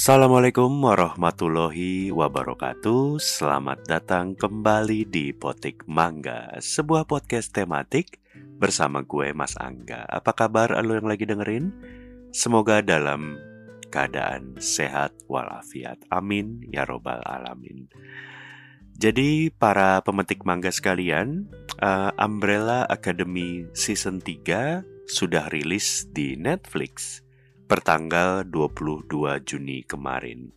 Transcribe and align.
Assalamualaikum 0.00 0.80
warahmatullahi 0.80 2.08
wabarakatuh. 2.08 3.20
Selamat 3.20 3.84
datang 3.84 4.32
kembali 4.32 5.04
di 5.04 5.36
Potik 5.36 5.84
Mangga 5.84 6.56
Sebuah 6.56 7.04
podcast 7.04 7.52
tematik 7.52 8.16
bersama 8.56 9.04
gue 9.04 9.36
Mas 9.36 9.60
Angga. 9.60 10.08
Apa 10.08 10.32
kabar 10.32 10.72
lo 10.80 10.96
yang 10.96 11.04
lagi 11.04 11.28
dengerin? 11.28 11.68
Semoga 12.32 12.80
dalam 12.80 13.36
keadaan 13.92 14.56
sehat 14.56 15.12
walafiat. 15.28 16.00
Amin 16.08 16.64
ya 16.72 16.88
robbal 16.88 17.20
alamin. 17.20 17.84
Jadi 18.96 19.52
para 19.52 20.00
pemetik 20.00 20.48
mangga 20.48 20.72
sekalian 20.72 21.44
uh, 21.84 22.08
Umbrella 22.16 22.88
Academy 22.88 23.68
Season 23.76 24.16
3 24.16 24.80
sudah 25.12 25.52
rilis 25.52 26.08
di 26.08 26.40
Netflix 26.40 27.20
pertanggal 27.70 28.42
22 28.50 29.46
Juni 29.46 29.86
kemarin. 29.86 30.50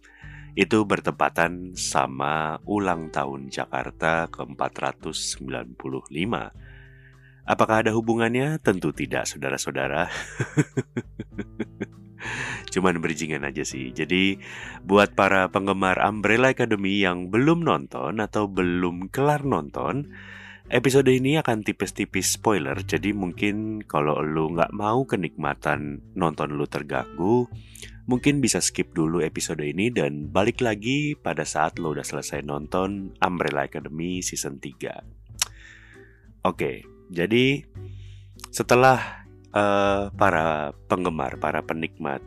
Itu 0.57 0.81
bertepatan 0.89 1.77
sama 1.77 2.57
ulang 2.65 3.13
tahun 3.13 3.53
Jakarta 3.53 4.25
ke-495. 4.33 6.33
Apakah 7.45 7.85
ada 7.85 7.93
hubungannya? 7.93 8.57
Tentu 8.65 8.89
tidak, 8.97 9.29
saudara-saudara. 9.29 10.09
Cuman 12.73 12.97
bridgingan 12.97 13.45
aja 13.45 13.61
sih. 13.61 13.93
Jadi, 13.93 14.41
buat 14.81 15.13
para 15.13 15.53
penggemar 15.53 16.01
Umbrella 16.01 16.49
Academy 16.49 17.05
yang 17.05 17.29
belum 17.29 17.61
nonton 17.61 18.17
atau 18.17 18.49
belum 18.49 19.13
kelar 19.13 19.45
nonton, 19.45 20.09
Episode 20.71 21.11
ini 21.11 21.35
akan 21.35 21.59
tipis-tipis 21.59 22.39
spoiler, 22.39 22.79
jadi 22.87 23.11
mungkin 23.11 23.83
kalau 23.83 24.23
lu 24.23 24.55
nggak 24.55 24.71
mau 24.71 25.03
kenikmatan 25.03 25.99
nonton 26.15 26.55
lu 26.55 26.63
terganggu, 26.63 27.51
mungkin 28.07 28.39
bisa 28.39 28.63
skip 28.63 28.95
dulu 28.95 29.19
episode 29.19 29.59
ini 29.59 29.91
dan 29.91 30.31
balik 30.31 30.63
lagi 30.63 31.19
pada 31.19 31.43
saat 31.43 31.83
lo 31.83 31.91
udah 31.91 32.07
selesai 32.07 32.47
nonton 32.47 33.11
Umbrella 33.19 33.67
Academy 33.67 34.23
Season 34.23 34.55
3. 34.59 36.47
Oke, 36.47 36.87
jadi 37.11 37.63
setelah 38.47 39.27
uh, 39.51 40.15
para 40.15 40.71
penggemar, 40.87 41.43
para 41.43 41.59
penikmat 41.59 42.23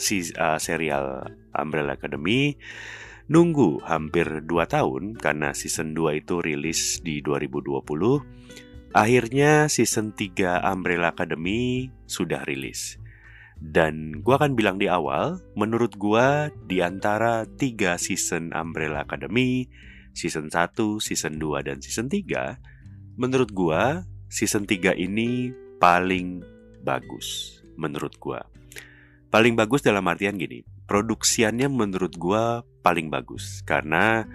si, 0.00 0.24
uh, 0.40 0.56
serial 0.56 1.28
Umbrella 1.52 2.00
Academy 2.00 2.56
nunggu 3.28 3.80
hampir 3.88 4.44
2 4.44 4.48
tahun 4.68 5.16
karena 5.16 5.56
season 5.56 5.96
2 5.96 6.20
itu 6.24 6.44
rilis 6.44 7.00
di 7.00 7.24
2020. 7.24 8.94
Akhirnya 8.94 9.66
season 9.66 10.14
3 10.14 10.62
Umbrella 10.70 11.10
Academy 11.10 11.90
sudah 12.06 12.46
rilis. 12.46 13.00
Dan 13.58 14.20
gue 14.20 14.34
akan 14.34 14.54
bilang 14.54 14.76
di 14.76 14.90
awal, 14.90 15.40
menurut 15.56 15.96
gue 15.96 16.52
di 16.68 16.84
antara 16.84 17.48
3 17.48 17.96
season 17.96 18.52
Umbrella 18.52 19.02
Academy, 19.02 19.66
season 20.12 20.52
1, 20.52 21.00
season 21.00 21.40
2, 21.40 21.66
dan 21.66 21.80
season 21.80 22.06
3, 22.12 22.60
menurut 23.16 23.50
gue 23.50 23.82
season 24.28 24.68
3 24.68 24.94
ini 25.00 25.50
paling 25.80 26.44
bagus. 26.84 27.58
Menurut 27.74 28.14
gue. 28.20 28.38
Paling 29.32 29.58
bagus 29.58 29.82
dalam 29.82 30.06
artian 30.06 30.38
gini, 30.38 30.62
produksiannya 30.86 31.66
menurut 31.66 32.14
gue 32.14 32.44
paling 32.84 33.08
bagus 33.08 33.64
karena 33.64 34.28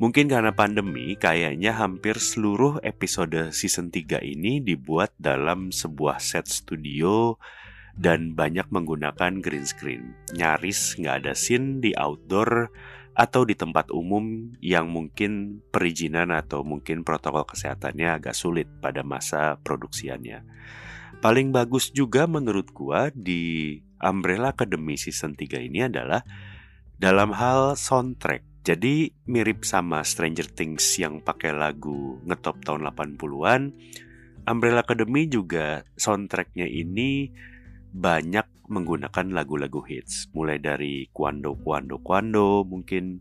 mungkin 0.00 0.26
karena 0.26 0.56
pandemi 0.56 1.14
kayaknya 1.20 1.76
hampir 1.76 2.16
seluruh 2.16 2.80
episode 2.80 3.52
season 3.52 3.92
3 3.92 4.24
ini 4.24 4.64
dibuat 4.64 5.12
dalam 5.20 5.68
sebuah 5.68 6.16
set 6.18 6.48
studio 6.48 7.36
dan 7.94 8.34
banyak 8.34 8.66
menggunakan 8.74 9.38
green 9.38 9.62
screen. 9.62 10.18
Nyaris 10.34 10.98
nggak 10.98 11.16
ada 11.22 11.32
scene 11.36 11.78
di 11.78 11.94
outdoor 11.94 12.72
atau 13.14 13.46
di 13.46 13.54
tempat 13.54 13.94
umum 13.94 14.50
yang 14.58 14.90
mungkin 14.90 15.62
perizinan 15.70 16.34
atau 16.34 16.66
mungkin 16.66 17.06
protokol 17.06 17.46
kesehatannya 17.46 18.18
agak 18.18 18.34
sulit 18.34 18.66
pada 18.82 19.06
masa 19.06 19.54
produksiannya. 19.62 20.42
Paling 21.22 21.54
bagus 21.54 21.94
juga 21.94 22.26
menurut 22.26 22.74
gua 22.74 23.14
di 23.14 23.78
Umbrella 24.02 24.50
Academy 24.50 24.98
season 24.98 25.38
3 25.38 25.62
ini 25.62 25.86
adalah 25.86 26.26
dalam 26.98 27.34
hal 27.34 27.74
soundtrack. 27.74 28.42
Jadi 28.64 29.12
mirip 29.28 29.68
sama 29.68 30.00
Stranger 30.00 30.48
Things 30.48 30.96
yang 30.96 31.20
pakai 31.20 31.52
lagu 31.52 32.16
ngetop 32.24 32.64
tahun 32.64 32.88
80-an. 32.88 33.62
Umbrella 34.44 34.80
Academy 34.84 35.28
juga 35.28 35.84
soundtracknya 36.00 36.64
ini 36.64 37.28
banyak 37.92 38.68
menggunakan 38.72 39.26
lagu-lagu 39.36 39.84
hits. 39.84 40.32
Mulai 40.32 40.56
dari 40.60 41.08
Quando 41.12 41.52
Quando 41.60 42.00
Quando 42.00 42.64
mungkin 42.64 43.20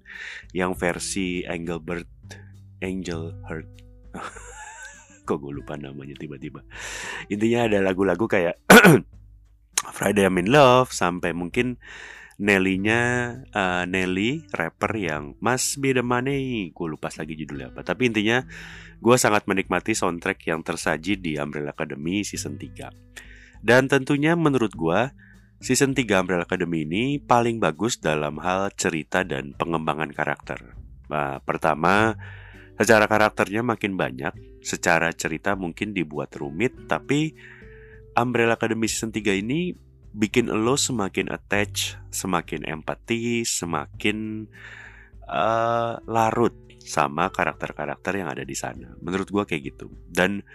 yang 0.55 0.75
versi 0.79 1.43
Engelbert 1.43 2.07
Angel 2.79 3.35
Heart. 3.47 3.69
Kok 5.27 5.37
gue 5.39 5.51
lupa 5.59 5.75
namanya 5.75 6.15
tiba-tiba. 6.15 6.63
Intinya 7.27 7.67
ada 7.67 7.79
lagu-lagu 7.83 8.27
kayak 8.27 8.59
Friday 9.95 10.27
I'm 10.27 10.39
in 10.39 10.51
Love 10.51 10.91
sampai 10.91 11.35
mungkin 11.35 11.79
Nelly-nya 12.41 13.01
uh, 13.53 13.83
Nelly 13.85 14.49
rapper 14.49 14.93
yang 14.97 15.37
Mas 15.37 15.77
Be 15.77 15.93
The 15.93 16.01
Money. 16.01 16.73
Gue 16.73 16.93
lupa 16.93 17.13
lagi 17.13 17.37
judulnya 17.37 17.69
apa. 17.69 17.85
Tapi 17.85 18.09
intinya 18.09 18.41
gue 19.03 19.15
sangat 19.19 19.45
menikmati 19.45 19.93
soundtrack 19.93 20.49
yang 20.49 20.63
tersaji 20.63 21.19
di 21.19 21.35
Umbrella 21.35 21.75
Academy 21.75 22.23
season 22.23 22.55
3 22.55 23.23
dan 23.63 23.87
tentunya 23.87 24.35
menurut 24.35 24.75
gue 24.75 24.99
season 25.63 25.95
3 25.95 26.03
Umbrella 26.19 26.43
Academy 26.43 26.83
ini 26.83 27.03
paling 27.23 27.63
bagus 27.63 27.95
dalam 28.03 28.43
hal 28.43 28.75
cerita 28.75 29.23
dan 29.23 29.55
pengembangan 29.55 30.11
karakter. 30.11 30.75
Nah, 31.07 31.39
pertama 31.39 32.19
secara 32.75 33.07
karakternya 33.07 33.63
makin 33.63 33.95
banyak. 33.95 34.35
Secara 34.59 35.15
cerita 35.15 35.55
mungkin 35.55 35.95
dibuat 35.95 36.35
rumit 36.35 36.75
tapi 36.91 37.31
Umbrella 38.19 38.59
Academy 38.59 38.91
season 38.91 39.15
3 39.15 39.39
ini 39.39 39.71
bikin 40.13 40.47
lo 40.49 40.77
semakin 40.77 41.33
attach, 41.33 41.97
semakin 42.13 42.69
empati, 42.69 43.41
semakin 43.43 44.45
uh, 45.25 45.97
larut 46.05 46.53
sama 46.83 47.33
karakter-karakter 47.33 48.21
yang 48.21 48.29
ada 48.29 48.45
di 48.45 48.53
sana. 48.53 48.93
Menurut 49.01 49.27
gue 49.33 49.43
kayak 49.43 49.63
gitu. 49.73 49.89
Dan 50.05 50.45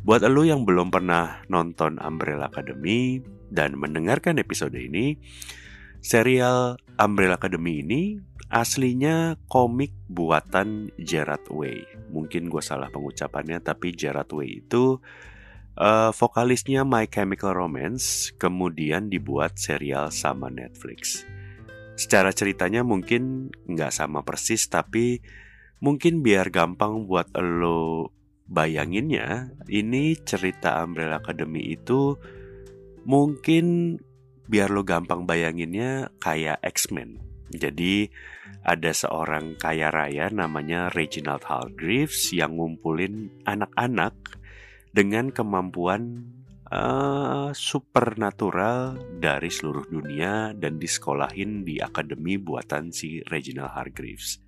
buat 0.00 0.24
lo 0.24 0.42
yang 0.42 0.64
belum 0.64 0.88
pernah 0.88 1.44
nonton 1.52 2.00
Umbrella 2.00 2.48
Academy 2.48 3.20
dan 3.52 3.76
mendengarkan 3.76 4.40
episode 4.40 4.74
ini, 4.78 5.20
serial 6.00 6.80
Umbrella 6.96 7.36
Academy 7.36 7.84
ini 7.84 8.02
aslinya 8.46 9.34
komik 9.50 9.90
buatan 10.06 10.94
Gerard 11.02 11.50
Way. 11.50 12.08
Mungkin 12.14 12.46
gue 12.46 12.62
salah 12.62 12.88
pengucapannya, 12.88 13.58
tapi 13.60 13.90
Gerard 13.92 14.30
Way 14.30 14.66
itu 14.66 15.02
Uh, 15.76 16.08
vokalisnya 16.08 16.88
My 16.88 17.04
Chemical 17.04 17.52
Romance 17.52 18.32
kemudian 18.40 19.12
dibuat 19.12 19.60
serial 19.60 20.08
sama 20.08 20.48
Netflix. 20.48 21.28
Secara 22.00 22.32
ceritanya 22.32 22.80
mungkin 22.80 23.52
nggak 23.68 23.92
sama 23.92 24.24
persis 24.24 24.72
tapi 24.72 25.20
mungkin 25.84 26.24
biar 26.24 26.48
gampang 26.48 27.04
buat 27.04 27.28
lo 27.36 28.08
bayanginnya 28.48 29.52
ini 29.68 30.16
cerita 30.16 30.80
Umbrella 30.80 31.20
Academy 31.20 31.76
itu 31.76 32.16
mungkin 33.04 33.96
biar 34.48 34.72
lo 34.72 34.80
gampang 34.80 35.28
bayanginnya 35.28 36.08
kayak 36.22 36.62
X-Men. 36.64 37.20
Jadi 37.52 38.08
ada 38.66 38.90
seorang 38.90 39.54
kaya 39.60 39.92
raya 39.94 40.26
namanya 40.32 40.90
Reginald 40.90 41.46
Hargreaves 41.46 42.34
yang 42.34 42.58
ngumpulin 42.58 43.30
anak-anak 43.46 44.35
dengan 44.96 45.28
kemampuan 45.28 46.24
uh, 46.72 47.52
supernatural 47.52 48.96
dari 49.20 49.52
seluruh 49.52 49.84
dunia 49.92 50.56
dan 50.56 50.80
disekolahin 50.80 51.68
di 51.68 51.84
akademi 51.84 52.40
buatan 52.40 52.88
si 52.96 53.20
Reginald 53.28 53.76
Hargreaves. 53.76 54.40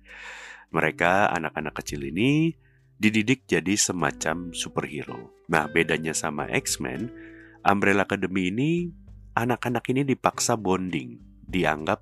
Mereka 0.73 1.29
anak-anak 1.37 1.77
kecil 1.77 2.09
ini 2.09 2.57
dididik 2.97 3.45
jadi 3.45 3.77
semacam 3.77 4.49
superhero. 4.57 5.29
Nah, 5.53 5.69
bedanya 5.69 6.17
sama 6.17 6.49
X-Men, 6.49 7.13
Umbrella 7.61 8.09
Academy 8.09 8.49
ini 8.49 8.89
anak-anak 9.37 9.85
ini 9.93 10.01
dipaksa 10.01 10.57
bonding, 10.57 11.21
dianggap 11.45 12.01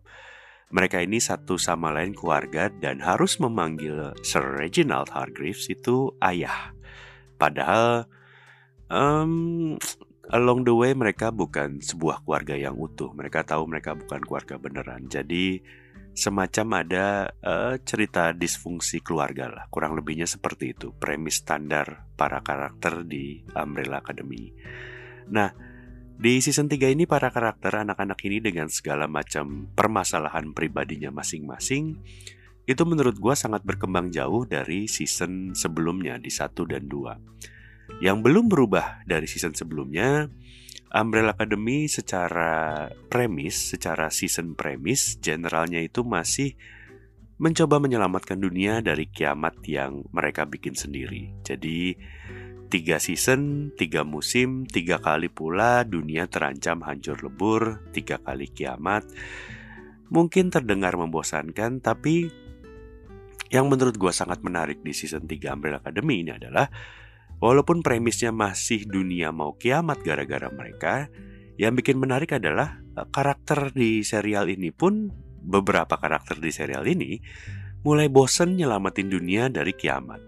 mereka 0.68 1.00
ini 1.00 1.20
satu 1.20 1.56
sama 1.56 1.96
lain 1.96 2.12
keluarga 2.12 2.68
dan 2.68 3.00
harus 3.00 3.40
memanggil 3.40 4.12
Sir 4.24 4.60
Reginald 4.60 5.08
Hargreaves 5.12 5.68
itu 5.72 6.12
ayah. 6.20 6.76
Padahal 7.40 8.08
um, 8.92 9.76
along 10.32 10.68
the 10.68 10.76
way 10.76 10.92
mereka 10.92 11.32
bukan 11.32 11.80
sebuah 11.80 12.24
keluarga 12.24 12.56
yang 12.56 12.76
utuh. 12.76 13.12
Mereka 13.16 13.48
tahu 13.48 13.64
mereka 13.68 13.96
bukan 13.96 14.22
keluarga 14.24 14.56
beneran. 14.60 15.08
Jadi 15.08 15.62
semacam 16.18 16.82
ada 16.82 17.06
uh, 17.46 17.76
cerita 17.84 18.34
disfungsi 18.34 19.00
keluarga 19.00 19.48
lah. 19.48 19.64
Kurang 19.70 19.96
lebihnya 19.96 20.26
seperti 20.26 20.74
itu. 20.76 20.92
Premis 20.96 21.40
standar 21.44 22.08
para 22.18 22.42
karakter 22.42 23.06
di 23.06 23.46
Umbrella 23.56 24.04
Academy. 24.04 24.52
Nah, 25.30 25.52
Di 26.18 26.42
season 26.42 26.66
3 26.66 26.98
ini 26.98 27.06
para 27.06 27.30
karakter 27.30 27.86
anak-anak 27.86 28.18
ini 28.26 28.42
dengan 28.42 28.74
segala 28.74 29.06
macam 29.06 29.70
permasalahan 29.78 30.50
pribadinya 30.50 31.14
masing-masing 31.14 31.94
itu 32.66 32.84
menurut 32.90 33.22
gue 33.22 33.36
sangat 33.38 33.62
berkembang 33.62 34.10
jauh 34.10 34.44
dari 34.50 34.90
season 34.90 35.54
sebelumnya 35.54 36.18
di 36.18 36.34
1 36.34 36.58
dan 36.66 36.90
2. 36.90 37.57
Yang 38.04 38.18
belum 38.24 38.46
berubah 38.52 39.04
dari 39.08 39.26
season 39.26 39.58
sebelumnya, 39.58 40.28
Umbrella 40.94 41.36
Academy 41.36 41.90
secara 41.92 42.88
premis, 43.12 43.74
secara 43.76 44.08
season 44.14 44.56
premis, 44.56 45.20
generalnya 45.20 45.82
itu 45.84 46.06
masih 46.08 46.56
mencoba 47.38 47.78
menyelamatkan 47.78 48.40
dunia 48.40 48.82
dari 48.82 49.10
kiamat 49.12 49.62
yang 49.68 50.06
mereka 50.10 50.48
bikin 50.50 50.74
sendiri. 50.74 51.32
Jadi 51.46 51.94
Tiga 52.68 53.00
season, 53.00 53.72
tiga 53.80 54.04
musim, 54.04 54.68
tiga 54.68 55.00
kali 55.00 55.32
pula 55.32 55.88
dunia 55.88 56.28
terancam 56.28 56.84
hancur 56.84 57.16
lebur, 57.24 57.80
tiga 57.96 58.20
kali 58.20 58.52
kiamat. 58.52 59.08
Mungkin 60.12 60.52
terdengar 60.52 61.00
membosankan, 61.00 61.80
tapi 61.80 62.28
yang 63.56 63.72
menurut 63.72 63.96
gue 63.96 64.12
sangat 64.12 64.44
menarik 64.44 64.84
di 64.84 64.92
season 64.92 65.24
3 65.24 65.56
Umbrella 65.56 65.80
Academy 65.80 66.28
ini 66.28 66.36
adalah 66.36 66.68
Walaupun 67.38 67.86
premisnya 67.86 68.34
masih 68.34 68.90
dunia 68.90 69.30
mau 69.30 69.54
kiamat 69.54 70.02
gara-gara 70.02 70.50
mereka, 70.50 71.06
yang 71.58 71.78
bikin 71.78 72.02
menarik 72.02 72.34
adalah 72.34 72.82
eh, 72.98 73.08
karakter 73.10 73.74
di 73.74 74.02
serial 74.02 74.50
ini 74.50 74.74
pun 74.74 75.10
beberapa 75.42 76.02
karakter 76.02 76.42
di 76.42 76.50
serial 76.50 76.86
ini 76.90 77.22
mulai 77.86 78.10
bosen 78.10 78.58
nyelamatin 78.58 79.08
dunia 79.08 79.54
dari 79.54 79.74
kiamat. 79.78 80.18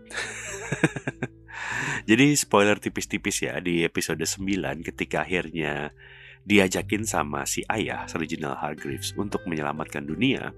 Jadi 2.10 2.38
spoiler 2.38 2.78
tipis-tipis 2.78 3.44
ya 3.44 3.58
di 3.60 3.84
episode 3.84 4.22
9 4.22 4.86
ketika 4.86 5.26
akhirnya 5.26 5.92
diajakin 6.48 7.04
sama 7.04 7.44
si 7.44 7.66
ayah 7.68 8.08
Reginald 8.16 8.58
Hargreaves 8.58 9.12
untuk 9.18 9.44
menyelamatkan 9.46 10.08
dunia. 10.08 10.56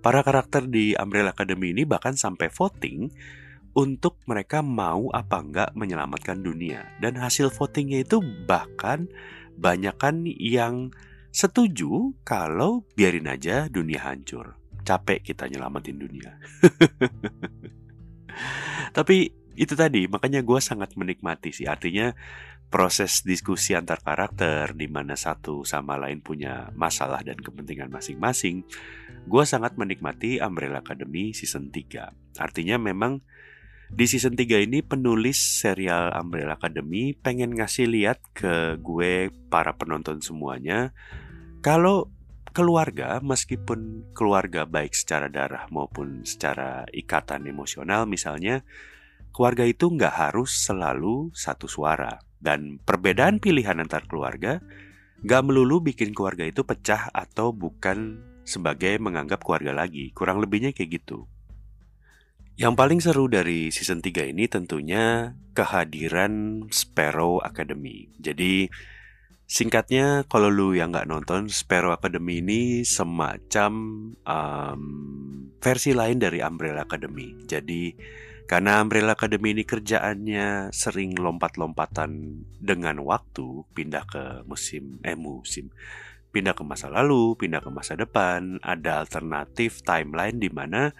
Para 0.00 0.24
karakter 0.24 0.64
di 0.64 0.96
Umbrella 0.96 1.36
Academy 1.36 1.76
ini 1.76 1.84
bahkan 1.84 2.16
sampai 2.16 2.48
voting 2.48 3.12
untuk 3.74 4.18
mereka 4.26 4.60
mau 4.60 5.08
apa 5.14 5.40
enggak 5.40 5.70
menyelamatkan 5.78 6.42
dunia. 6.42 6.90
Dan 6.98 7.18
hasil 7.18 7.54
votingnya 7.54 8.02
itu 8.02 8.18
bahkan 8.46 9.06
banyakkan 9.54 10.26
yang 10.26 10.90
setuju 11.30 12.14
kalau 12.26 12.82
biarin 12.98 13.30
aja 13.30 13.70
dunia 13.70 14.02
hancur. 14.02 14.58
Capek 14.82 15.22
kita 15.22 15.46
nyelamatin 15.46 15.98
dunia. 16.00 16.34
Tapi 18.96 19.30
itu 19.60 19.76
tadi 19.76 20.08
makanya 20.08 20.40
gue 20.40 20.60
sangat 20.62 20.96
menikmati 20.96 21.52
sih 21.52 21.68
artinya 21.68 22.16
proses 22.72 23.26
diskusi 23.26 23.76
antar 23.76 24.00
karakter 24.00 24.72
di 24.78 24.86
mana 24.86 25.18
satu 25.18 25.66
sama 25.68 26.00
lain 26.00 26.24
punya 26.24 26.72
masalah 26.78 27.20
dan 27.20 27.36
kepentingan 27.36 27.92
masing-masing 27.92 28.64
gue 29.26 29.44
sangat 29.44 29.76
menikmati 29.76 30.40
Umbrella 30.40 30.80
Academy 30.80 31.36
season 31.36 31.68
3 31.68 32.40
artinya 32.40 32.80
memang 32.80 33.20
di 33.90 34.04
season 34.06 34.38
3 34.38 34.66
ini 34.70 34.80
penulis 34.80 35.36
serial 35.60 36.14
Umbrella 36.14 36.56
Academy 36.56 37.12
pengen 37.12 37.52
ngasih 37.52 37.90
lihat 37.90 38.22
ke 38.32 38.78
gue 38.80 39.28
para 39.50 39.74
penonton 39.76 40.22
semuanya 40.22 40.94
kalau 41.60 42.08
keluarga 42.50 43.22
meskipun 43.22 44.10
keluarga 44.16 44.66
baik 44.66 44.94
secara 44.94 45.30
darah 45.30 45.70
maupun 45.70 46.26
secara 46.26 46.82
ikatan 46.90 47.46
emosional 47.46 48.06
misalnya 48.06 48.66
keluarga 49.30 49.64
itu 49.66 49.86
nggak 49.90 50.14
harus 50.14 50.66
selalu 50.66 51.30
satu 51.34 51.70
suara. 51.70 52.18
Dan 52.40 52.80
perbedaan 52.80 53.38
pilihan 53.38 53.78
antar 53.78 54.08
keluarga 54.08 54.58
nggak 55.20 55.42
melulu 55.44 55.84
bikin 55.84 56.16
keluarga 56.16 56.48
itu 56.48 56.64
pecah 56.64 57.12
atau 57.12 57.52
bukan 57.52 58.24
sebagai 58.48 58.96
menganggap 58.98 59.44
keluarga 59.44 59.76
lagi. 59.76 60.10
Kurang 60.16 60.40
lebihnya 60.40 60.72
kayak 60.72 61.04
gitu. 61.04 61.28
Yang 62.60 62.74
paling 62.76 63.00
seru 63.00 63.24
dari 63.24 63.72
season 63.72 64.04
3 64.04 64.36
ini 64.36 64.44
tentunya 64.44 65.32
kehadiran 65.56 66.68
Sparrow 66.68 67.40
Academy. 67.40 68.12
Jadi 68.20 68.68
singkatnya 69.48 70.28
kalau 70.28 70.52
lu 70.52 70.76
yang 70.76 70.92
nggak 70.92 71.08
nonton 71.08 71.48
Sparrow 71.48 71.96
Academy 71.96 72.44
ini 72.44 72.84
semacam 72.84 73.72
um, 74.12 74.82
versi 75.56 75.96
lain 75.96 76.20
dari 76.20 76.44
Umbrella 76.44 76.84
Academy. 76.84 77.32
Jadi 77.48 77.96
karena 78.44 78.84
Umbrella 78.84 79.16
Academy 79.16 79.56
ini 79.56 79.64
kerjaannya 79.64 80.68
sering 80.68 81.16
lompat-lompatan 81.16 82.44
dengan 82.60 83.00
waktu, 83.00 83.72
pindah 83.72 84.04
ke 84.04 84.44
musim 84.44 85.00
eh 85.00 85.16
musim, 85.16 85.72
pindah 86.28 86.52
ke 86.52 86.60
masa 86.60 86.92
lalu, 86.92 87.40
pindah 87.40 87.64
ke 87.64 87.72
masa 87.72 87.96
depan, 87.96 88.60
ada 88.60 89.00
alternatif 89.00 89.80
timeline 89.80 90.36
di 90.36 90.52
mana 90.52 90.92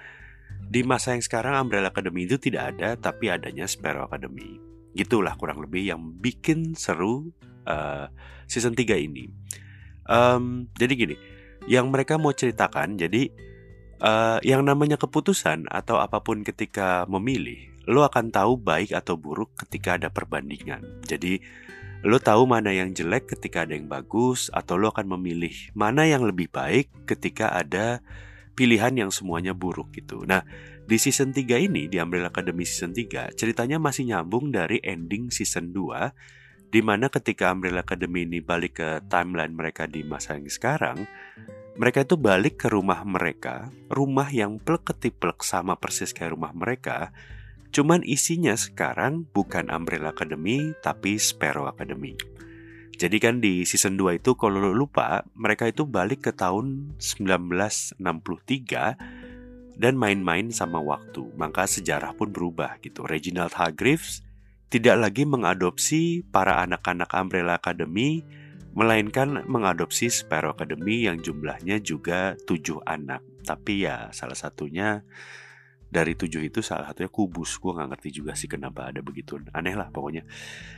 di 0.68 0.84
masa 0.84 1.16
yang 1.16 1.24
sekarang 1.24 1.56
Umbrella 1.56 1.88
Academy 1.88 2.28
itu 2.28 2.36
tidak 2.36 2.76
ada, 2.76 2.98
tapi 2.98 3.32
adanya 3.32 3.64
Sparrow 3.64 4.04
Academy. 4.04 4.58
Gitulah 4.92 5.38
kurang 5.38 5.62
lebih 5.62 5.86
yang 5.86 6.00
bikin 6.18 6.74
seru 6.74 7.30
uh, 7.64 8.10
season 8.50 8.74
3 8.74 8.98
ini. 9.00 9.30
Um, 10.10 10.66
jadi 10.74 10.92
gini, 10.98 11.16
yang 11.70 11.88
mereka 11.88 12.18
mau 12.18 12.34
ceritakan, 12.34 12.98
jadi 12.98 13.30
Uh, 14.00 14.40
yang 14.40 14.64
namanya 14.64 14.96
keputusan 14.96 15.68
atau 15.68 16.00
apa 16.00 16.24
pun 16.24 16.40
ketika 16.40 17.04
memilih, 17.04 17.68
lo 17.84 18.00
akan 18.08 18.32
tahu 18.32 18.56
baik 18.56 18.96
atau 18.96 19.20
buruk 19.20 19.52
ketika 19.60 20.00
ada 20.00 20.08
perbandingan. 20.08 21.04
Jadi, 21.04 21.36
lo 22.00 22.16
tahu 22.16 22.48
mana 22.48 22.72
yang 22.72 22.96
jelek 22.96 23.28
ketika 23.28 23.68
ada 23.68 23.76
yang 23.76 23.92
bagus, 23.92 24.48
atau 24.56 24.80
lo 24.80 24.88
akan 24.88 25.04
memilih 25.04 25.52
mana 25.76 26.08
yang 26.08 26.24
lebih 26.24 26.48
baik 26.48 26.88
ketika 27.04 27.52
ada 27.52 28.00
pilihan 28.60 28.92
yang 28.92 29.08
semuanya 29.08 29.56
buruk 29.56 29.88
gitu. 29.96 30.28
Nah, 30.28 30.44
di 30.84 31.00
season 31.00 31.32
3 31.32 31.56
ini, 31.56 31.88
di 31.88 31.96
Umbrella 31.96 32.28
Academy 32.28 32.68
season 32.68 32.92
3, 32.92 33.32
ceritanya 33.32 33.80
masih 33.80 34.12
nyambung 34.12 34.52
dari 34.52 34.76
ending 34.84 35.32
season 35.32 35.72
2, 35.72 36.68
di 36.68 36.84
mana 36.84 37.08
ketika 37.08 37.56
Umbrella 37.56 37.80
Academy 37.80 38.28
ini 38.28 38.44
balik 38.44 38.84
ke 38.84 39.00
timeline 39.08 39.56
mereka 39.56 39.88
di 39.88 40.04
masa 40.04 40.36
yang 40.36 40.44
sekarang, 40.44 41.08
mereka 41.80 42.04
itu 42.04 42.20
balik 42.20 42.60
ke 42.60 42.68
rumah 42.68 43.00
mereka, 43.08 43.72
rumah 43.88 44.28
yang 44.28 44.60
plek 44.60 44.92
sama 45.40 45.80
persis 45.80 46.12
kayak 46.12 46.36
rumah 46.36 46.52
mereka, 46.52 47.16
cuman 47.72 48.04
isinya 48.04 48.52
sekarang 48.52 49.24
bukan 49.32 49.72
Umbrella 49.72 50.12
Academy 50.12 50.76
tapi 50.84 51.16
Sparrow 51.16 51.64
Academy. 51.64 52.12
Jadi 53.00 53.16
kan 53.16 53.40
di 53.40 53.64
season 53.64 53.96
2 53.96 54.20
itu 54.20 54.36
kalau 54.36 54.60
lo 54.60 54.76
lupa, 54.76 55.24
mereka 55.32 55.64
itu 55.64 55.88
balik 55.88 56.28
ke 56.28 56.36
tahun 56.36 56.92
1963 57.00 59.80
dan 59.80 59.96
main-main 59.96 60.52
sama 60.52 60.84
waktu. 60.84 61.24
Maka 61.32 61.64
sejarah 61.64 62.12
pun 62.12 62.28
berubah 62.28 62.76
gitu. 62.84 63.08
Reginald 63.08 63.56
Hargreaves 63.56 64.20
tidak 64.68 65.00
lagi 65.00 65.24
mengadopsi 65.24 66.28
para 66.28 66.60
anak-anak 66.60 67.08
Umbrella 67.16 67.56
Academy 67.56 68.20
melainkan 68.76 69.48
mengadopsi 69.48 70.12
Sparrow 70.12 70.52
Academy 70.52 71.08
yang 71.08 71.24
jumlahnya 71.24 71.80
juga 71.80 72.36
tujuh 72.44 72.84
anak. 72.84 73.24
Tapi 73.48 73.88
ya 73.88 74.12
salah 74.12 74.36
satunya 74.36 75.00
dari 75.90 76.14
tujuh 76.14 76.46
itu 76.46 76.62
salah 76.62 76.86
satunya 76.86 77.10
kubus. 77.10 77.58
Gue 77.58 77.74
nggak 77.74 77.88
ngerti 77.92 78.08
juga 78.22 78.32
sih 78.38 78.46
kenapa 78.46 78.88
ada 78.88 79.02
begitu. 79.02 79.42
Aneh 79.50 79.74
lah 79.74 79.90
pokoknya. 79.90 80.22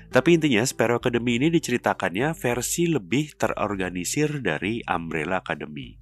Tapi 0.09 0.41
intinya 0.41 0.65
Sparrow 0.65 0.97
Academy 0.97 1.37
ini 1.37 1.53
diceritakannya 1.53 2.33
versi 2.33 2.89
lebih 2.89 3.37
terorganisir 3.37 4.41
dari 4.41 4.81
Umbrella 4.89 5.45
Academy. 5.45 5.95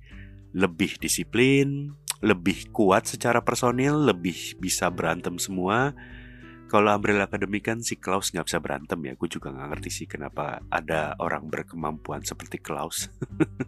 Lebih 0.54 1.02
disiplin, 1.02 1.90
lebih 2.22 2.70
kuat 2.70 3.10
secara 3.10 3.42
personil, 3.42 4.06
lebih 4.06 4.58
bisa 4.62 4.86
berantem 4.88 5.36
semua 5.42 5.94
kalau 6.70 6.94
Umbrella 6.94 7.26
Academy 7.26 7.58
kan 7.58 7.82
si 7.82 7.98
Klaus 7.98 8.30
nggak 8.30 8.46
bisa 8.46 8.62
berantem 8.62 9.02
ya. 9.02 9.18
Gue 9.18 9.26
juga 9.26 9.50
nggak 9.50 9.68
ngerti 9.74 9.90
sih 9.90 10.06
kenapa 10.06 10.62
ada 10.70 11.18
orang 11.18 11.50
berkemampuan 11.50 12.22
seperti 12.22 12.62
Klaus. 12.62 13.10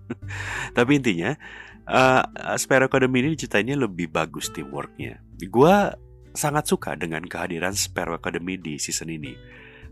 Tapi 0.78 1.02
intinya, 1.02 1.34
uh, 1.92 2.56
Sparrow 2.56 2.88
Academy 2.88 3.20
ini 3.20 3.36
ceritanya 3.36 3.76
lebih 3.84 4.08
bagus 4.08 4.48
teamworknya. 4.48 5.20
Gue 5.44 5.76
sangat 6.32 6.64
suka 6.64 6.96
dengan 6.96 7.22
kehadiran 7.28 7.76
Sparrow 7.76 8.16
Academy 8.16 8.56
di 8.56 8.80
season 8.80 9.12
ini. 9.12 9.36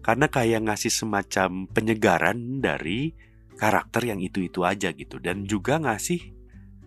Karena 0.01 0.33
kayak 0.33 0.65
ngasih 0.65 0.89
semacam 1.05 1.69
penyegaran 1.69 2.65
dari 2.65 3.13
karakter 3.61 4.09
yang 4.09 4.25
itu-itu 4.25 4.65
aja 4.65 4.97
gitu. 4.97 5.21
Dan 5.21 5.45
juga 5.45 5.77
ngasih 5.77 6.33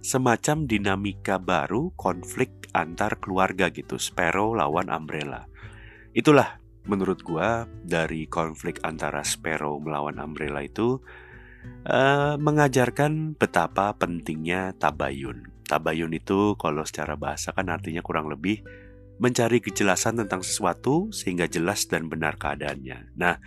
semacam 0.01 0.65
dinamika 0.65 1.37
baru 1.37 1.93
konflik 1.93 2.73
antar 2.73 3.21
keluarga 3.21 3.69
gitu. 3.69 4.01
Sparrow 4.01 4.57
lawan 4.57 4.89
Umbrella 4.89 5.45
Itulah 6.13 6.61
menurut 6.85 7.25
gua 7.25 7.65
dari 7.81 8.29
konflik 8.29 8.77
antara 8.85 9.25
Sparrow 9.25 9.81
melawan 9.81 10.21
Umbrella 10.21 10.61
itu 10.61 11.01
uh, 11.87 12.35
mengajarkan 12.39 13.35
betapa 13.35 13.95
pentingnya 13.97 14.75
tabayun. 14.79 15.49
Tabayun 15.67 16.11
itu 16.13 16.59
kalau 16.59 16.83
secara 16.83 17.15
bahasa 17.15 17.55
kan 17.55 17.71
artinya 17.71 18.03
kurang 18.03 18.27
lebih 18.27 18.61
mencari 19.21 19.61
kejelasan 19.63 20.19
tentang 20.19 20.43
sesuatu 20.43 21.13
sehingga 21.13 21.47
jelas 21.47 21.87
dan 21.87 22.09
benar 22.11 22.35
keadaannya. 22.35 23.15
Nah, 23.15 23.37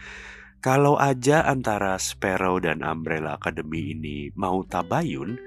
Kalau 0.67 0.99
aja 0.99 1.47
antara 1.47 1.95
Sparrow 1.95 2.59
dan 2.59 2.83
Umbrella 2.83 3.39
Academy 3.39 3.95
ini 3.95 4.35
mau 4.35 4.67
tabayun, 4.67 5.39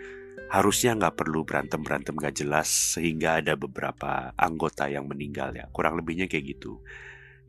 harusnya 0.48 0.96
nggak 0.96 1.20
perlu 1.20 1.44
berantem-berantem 1.44 2.16
gak 2.16 2.40
jelas 2.40 2.96
sehingga 2.96 3.44
ada 3.44 3.60
beberapa 3.60 4.32
anggota 4.40 4.88
yang 4.88 5.12
meninggal 5.12 5.52
ya. 5.54 5.68
Kurang 5.76 6.00
lebihnya 6.00 6.32
kayak 6.32 6.56
gitu. 6.56 6.80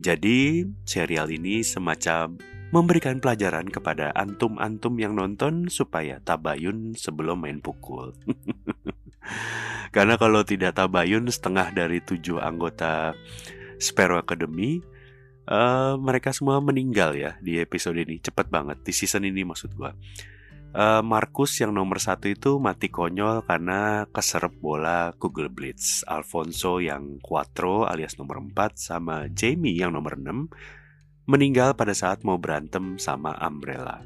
Jadi, 0.01 0.65
serial 0.81 1.29
ini 1.29 1.61
semacam 1.61 2.33
memberikan 2.73 3.21
pelajaran 3.21 3.69
kepada 3.69 4.09
antum-antum 4.17 4.97
yang 4.97 5.13
nonton 5.13 5.69
supaya 5.69 6.17
tabayun 6.25 6.97
sebelum 6.97 7.45
main 7.45 7.61
pukul. 7.61 8.17
Karena 9.95 10.17
kalau 10.17 10.41
tidak 10.41 10.79
tabayun 10.79 11.29
setengah 11.29 11.69
dari 11.69 12.01
tujuh 12.01 12.41
anggota 12.41 13.13
Sparrow 13.77 14.17
Academy 14.17 14.81
uh, 15.51 15.99
mereka 15.99 16.31
semua 16.31 16.63
meninggal 16.63 17.13
ya 17.13 17.35
di 17.43 17.59
episode 17.59 17.99
ini 17.99 18.21
cepet 18.23 18.47
banget 18.47 18.79
di 18.85 18.93
season 18.95 19.27
ini 19.27 19.43
maksud 19.43 19.75
gua 19.75 19.91
uh, 20.75 21.03
Marcus 21.03 21.59
yang 21.59 21.75
nomor 21.75 21.99
satu 21.99 22.31
itu 22.31 22.57
mati 22.59 22.87
konyol 22.91 23.43
karena 23.47 24.07
keserep 24.09 24.53
bola 24.59 25.11
Google 25.15 25.51
Blitz. 25.51 26.03
Alfonso 26.07 26.79
yang 26.79 27.19
Quattro 27.19 27.87
alias 27.87 28.15
nomor 28.19 28.43
4 28.43 28.75
sama 28.75 29.27
Jamie 29.31 29.75
yang 29.75 29.95
nomor 29.95 30.19
6 30.19 31.29
meninggal 31.29 31.77
pada 31.77 31.95
saat 31.95 32.25
mau 32.27 32.35
berantem 32.35 32.99
sama 32.99 33.37
Umbrella. 33.39 34.03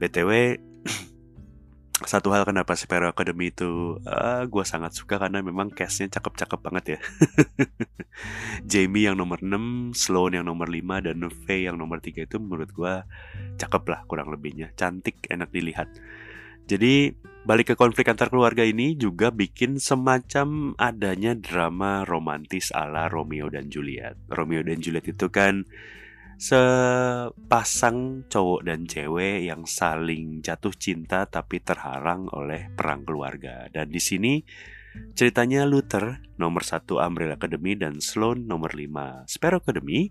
BTW 0.00 0.56
satu 2.02 2.34
hal 2.34 2.42
kenapa 2.42 2.74
Sparrow 2.74 3.06
Academy 3.06 3.54
itu 3.54 4.02
uh, 4.02 4.42
eh, 4.42 4.50
gue 4.50 4.64
sangat 4.66 4.98
suka 4.98 5.14
karena 5.14 5.38
memang 5.46 5.70
castnya 5.70 6.10
cakep-cakep 6.10 6.58
banget 6.58 6.84
ya. 6.96 6.98
Jamie 8.70 9.06
yang 9.06 9.14
nomor 9.14 9.38
6, 9.38 9.94
Sloan 9.94 10.42
yang 10.42 10.46
nomor 10.50 10.66
5, 10.66 11.06
dan 11.06 11.22
Faye 11.46 11.70
yang 11.70 11.78
nomor 11.78 12.02
3 12.02 12.26
itu 12.26 12.36
menurut 12.42 12.74
gue 12.74 12.94
cakep 13.62 13.82
lah 13.86 14.02
kurang 14.10 14.34
lebihnya. 14.34 14.74
Cantik, 14.74 15.22
enak 15.30 15.54
dilihat. 15.54 15.86
Jadi 16.66 17.14
balik 17.46 17.70
ke 17.70 17.74
konflik 17.78 18.10
antar 18.10 18.26
keluarga 18.26 18.66
ini 18.66 18.98
juga 18.98 19.30
bikin 19.30 19.78
semacam 19.78 20.74
adanya 20.80 21.38
drama 21.38 22.02
romantis 22.02 22.74
ala 22.74 23.06
Romeo 23.06 23.46
dan 23.54 23.70
Juliet. 23.70 24.18
Romeo 24.34 24.66
dan 24.66 24.82
Juliet 24.82 25.06
itu 25.06 25.30
kan 25.30 25.62
sepasang 26.36 28.28
cowok 28.28 28.60
dan 28.66 28.84
cewek 28.84 29.46
yang 29.46 29.62
saling 29.64 30.42
jatuh 30.42 30.74
cinta 30.74 31.26
tapi 31.26 31.62
terhalang 31.62 32.26
oleh 32.34 32.70
perang 32.74 33.06
keluarga. 33.06 33.66
Dan 33.70 33.90
di 33.90 34.02
sini 34.02 34.42
ceritanya 35.14 35.66
Luther 35.66 36.22
nomor 36.38 36.62
satu 36.62 37.02
Umbrella 37.02 37.34
Academy 37.38 37.74
dan 37.74 37.98
Sloan 37.98 38.46
nomor 38.46 38.74
5 38.74 39.26
Sparrow 39.26 39.58
Academy 39.62 40.10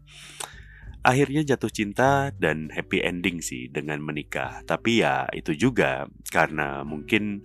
akhirnya 1.04 1.44
jatuh 1.44 1.68
cinta 1.68 2.32
dan 2.32 2.72
happy 2.72 3.04
ending 3.04 3.44
sih 3.44 3.68
dengan 3.68 4.00
menikah. 4.00 4.64
Tapi 4.64 5.04
ya 5.04 5.28
itu 5.36 5.52
juga 5.54 6.08
karena 6.32 6.88
mungkin 6.88 7.44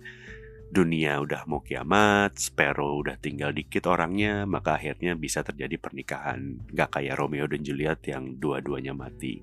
dunia 0.69 1.17
udah 1.17 1.49
mau 1.49 1.65
kiamat, 1.65 2.37
Sparrow 2.37 3.01
udah 3.01 3.17
tinggal 3.17 3.49
dikit 3.51 3.89
orangnya, 3.89 4.45
maka 4.45 4.77
akhirnya 4.77 5.17
bisa 5.17 5.41
terjadi 5.41 5.75
pernikahan. 5.81 6.61
Gak 6.69 7.01
kayak 7.01 7.17
Romeo 7.17 7.49
dan 7.49 7.65
Juliet 7.65 7.99
yang 8.05 8.37
dua-duanya 8.37 8.93
mati. 8.93 9.41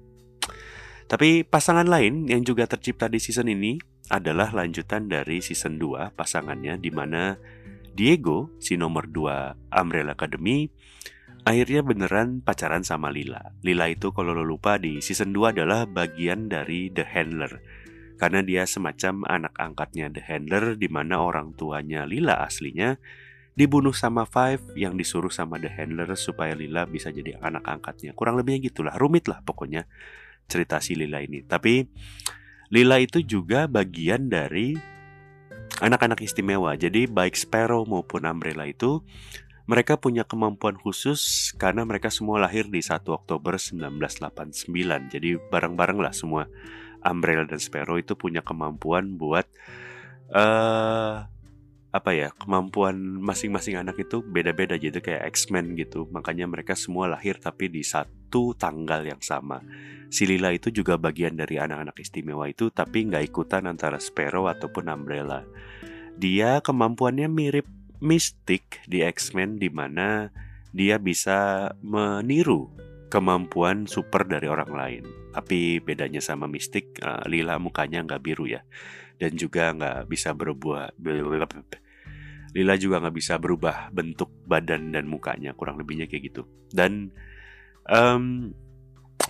Tapi 1.06 1.46
pasangan 1.46 1.86
lain 1.86 2.26
yang 2.26 2.42
juga 2.42 2.66
tercipta 2.66 3.06
di 3.06 3.22
season 3.22 3.46
ini 3.46 3.78
adalah 4.10 4.54
lanjutan 4.54 5.06
dari 5.06 5.42
season 5.42 5.78
2 5.78 6.14
pasangannya 6.14 6.78
di 6.78 6.90
mana 6.90 7.38
Diego, 7.94 8.50
si 8.58 8.74
nomor 8.74 9.10
2 9.10 9.70
Umbrella 9.70 10.18
Academy, 10.18 10.66
akhirnya 11.46 11.86
beneran 11.86 12.42
pacaran 12.42 12.82
sama 12.82 13.10
Lila. 13.14 13.54
Lila 13.62 13.86
itu 13.86 14.10
kalau 14.10 14.34
lo 14.34 14.42
lupa 14.42 14.78
di 14.82 14.98
season 14.98 15.30
2 15.30 15.54
adalah 15.54 15.86
bagian 15.86 16.50
dari 16.50 16.90
The 16.90 17.06
Handler 17.06 17.75
karena 18.16 18.40
dia 18.40 18.64
semacam 18.64 19.28
anak 19.28 19.54
angkatnya 19.56 20.08
The 20.08 20.24
Handler 20.24 20.74
di 20.76 20.88
mana 20.88 21.20
orang 21.20 21.52
tuanya 21.52 22.08
Lila 22.08 22.40
aslinya 22.44 22.96
dibunuh 23.56 23.96
sama 23.96 24.28
Five 24.28 24.76
yang 24.76 24.96
disuruh 24.96 25.32
sama 25.32 25.56
The 25.56 25.72
Handler 25.72 26.12
supaya 26.16 26.52
Lila 26.52 26.84
bisa 26.84 27.08
jadi 27.12 27.40
anak 27.40 27.64
angkatnya. 27.64 28.12
Kurang 28.12 28.36
lebihnya 28.36 28.68
gitulah, 28.68 28.96
rumit 28.96 29.28
lah 29.28 29.40
pokoknya 29.40 29.88
cerita 30.48 30.80
si 30.80 30.96
Lila 30.96 31.24
ini. 31.24 31.44
Tapi 31.44 31.84
Lila 32.72 33.00
itu 33.00 33.24
juga 33.24 33.64
bagian 33.64 34.28
dari 34.28 34.76
anak-anak 35.80 36.20
istimewa. 36.24 36.76
Jadi 36.76 37.08
baik 37.08 37.36
Sparrow 37.36 37.84
maupun 37.84 38.24
Umbrella 38.28 38.68
itu 38.68 39.04
mereka 39.66 39.98
punya 39.98 40.22
kemampuan 40.22 40.78
khusus 40.78 41.50
karena 41.58 41.82
mereka 41.82 42.06
semua 42.06 42.38
lahir 42.38 42.70
di 42.70 42.78
1 42.78 43.02
Oktober 43.10 43.58
1989. 43.58 44.70
Jadi 45.10 45.30
bareng-bareng 45.50 45.98
lah 45.98 46.14
semua 46.14 46.46
Umbrella 47.06 47.46
dan 47.46 47.62
Sparrow 47.62 47.96
itu 47.96 48.18
punya 48.18 48.42
kemampuan 48.42 49.14
buat 49.14 49.46
uh, 50.34 51.24
apa 51.94 52.10
ya 52.12 52.28
kemampuan 52.36 52.98
masing-masing 53.22 53.78
anak 53.78 53.96
itu 54.02 54.20
beda-beda. 54.20 54.76
Gitu 54.76 54.98
kayak 55.00 55.30
X-Men 55.32 55.78
gitu. 55.78 56.04
Makanya 56.10 56.44
mereka 56.50 56.74
semua 56.74 57.08
lahir 57.08 57.38
tapi 57.38 57.70
di 57.70 57.86
satu 57.86 58.52
tanggal 58.58 59.06
yang 59.06 59.22
sama. 59.22 59.62
Si 60.12 60.28
Lila 60.28 60.52
itu 60.54 60.70
juga 60.70 61.00
bagian 61.00 61.34
dari 61.34 61.58
anak-anak 61.58 61.96
istimewa 61.98 62.46
itu 62.46 62.70
tapi 62.70 63.08
nggak 63.08 63.32
ikutan 63.32 63.64
antara 63.64 63.96
Sparrow 64.02 64.50
ataupun 64.50 64.90
Umbrella. 64.90 65.46
Dia 66.16 66.60
kemampuannya 66.60 67.28
mirip 67.30 67.66
Mystic 67.96 68.84
di 68.84 69.00
X-Men 69.00 69.56
di 69.56 69.72
mana 69.72 70.28
dia 70.76 71.00
bisa 71.00 71.72
meniru 71.80 72.68
kemampuan 73.08 73.88
super 73.88 74.28
dari 74.28 74.44
orang 74.44 74.72
lain. 74.76 75.25
Tapi 75.36 75.84
bedanya 75.84 76.24
sama 76.24 76.48
mistik, 76.48 76.96
uh, 77.04 77.20
Lila 77.28 77.60
mukanya 77.60 78.00
nggak 78.00 78.22
biru 78.24 78.48
ya, 78.48 78.64
dan 79.20 79.36
juga 79.36 79.76
nggak 79.76 80.08
bisa 80.08 80.32
berubah. 80.32 80.96
Lila 82.56 82.74
juga 82.80 83.04
nggak 83.04 83.16
bisa 83.20 83.36
berubah 83.36 83.92
bentuk 83.92 84.32
badan 84.48 84.96
dan 84.96 85.04
mukanya, 85.04 85.52
kurang 85.52 85.76
lebihnya 85.76 86.08
kayak 86.08 86.32
gitu. 86.32 86.48
Dan 86.72 87.12
um, 87.84 88.48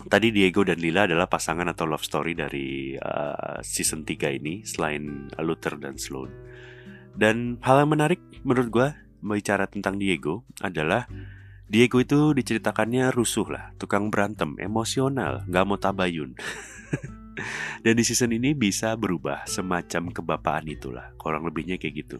tadi 0.06 0.30
Diego 0.30 0.62
dan 0.62 0.78
Lila 0.78 1.10
adalah 1.10 1.26
pasangan 1.26 1.66
atau 1.66 1.90
love 1.90 2.06
story 2.06 2.38
dari 2.38 2.94
uh, 2.94 3.58
season 3.66 4.06
3 4.06 4.38
ini, 4.38 4.62
selain 4.62 5.26
Luther 5.42 5.74
dan 5.74 5.98
Sloan. 5.98 6.30
Dan 7.18 7.58
hal 7.66 7.82
yang 7.82 7.90
menarik 7.98 8.22
menurut 8.46 8.70
gue 8.70 8.88
bicara 9.26 9.66
tentang 9.66 9.98
Diego 9.98 10.46
adalah 10.62 11.10
Diego 11.66 11.98
itu 11.98 12.30
diceritakannya 12.30 13.10
rusuh 13.10 13.50
lah, 13.50 13.74
tukang 13.74 14.06
berantem, 14.06 14.54
emosional, 14.62 15.42
gak 15.50 15.66
mau 15.66 15.74
tabayun. 15.74 16.38
Dan 17.84 17.98
di 17.98 18.04
season 18.06 18.30
ini 18.30 18.54
bisa 18.54 18.94
berubah 18.94 19.42
semacam 19.50 20.14
kebapaan 20.14 20.66
itulah, 20.70 21.10
kurang 21.18 21.42
lebihnya 21.42 21.74
kayak 21.76 22.06
gitu. 22.06 22.18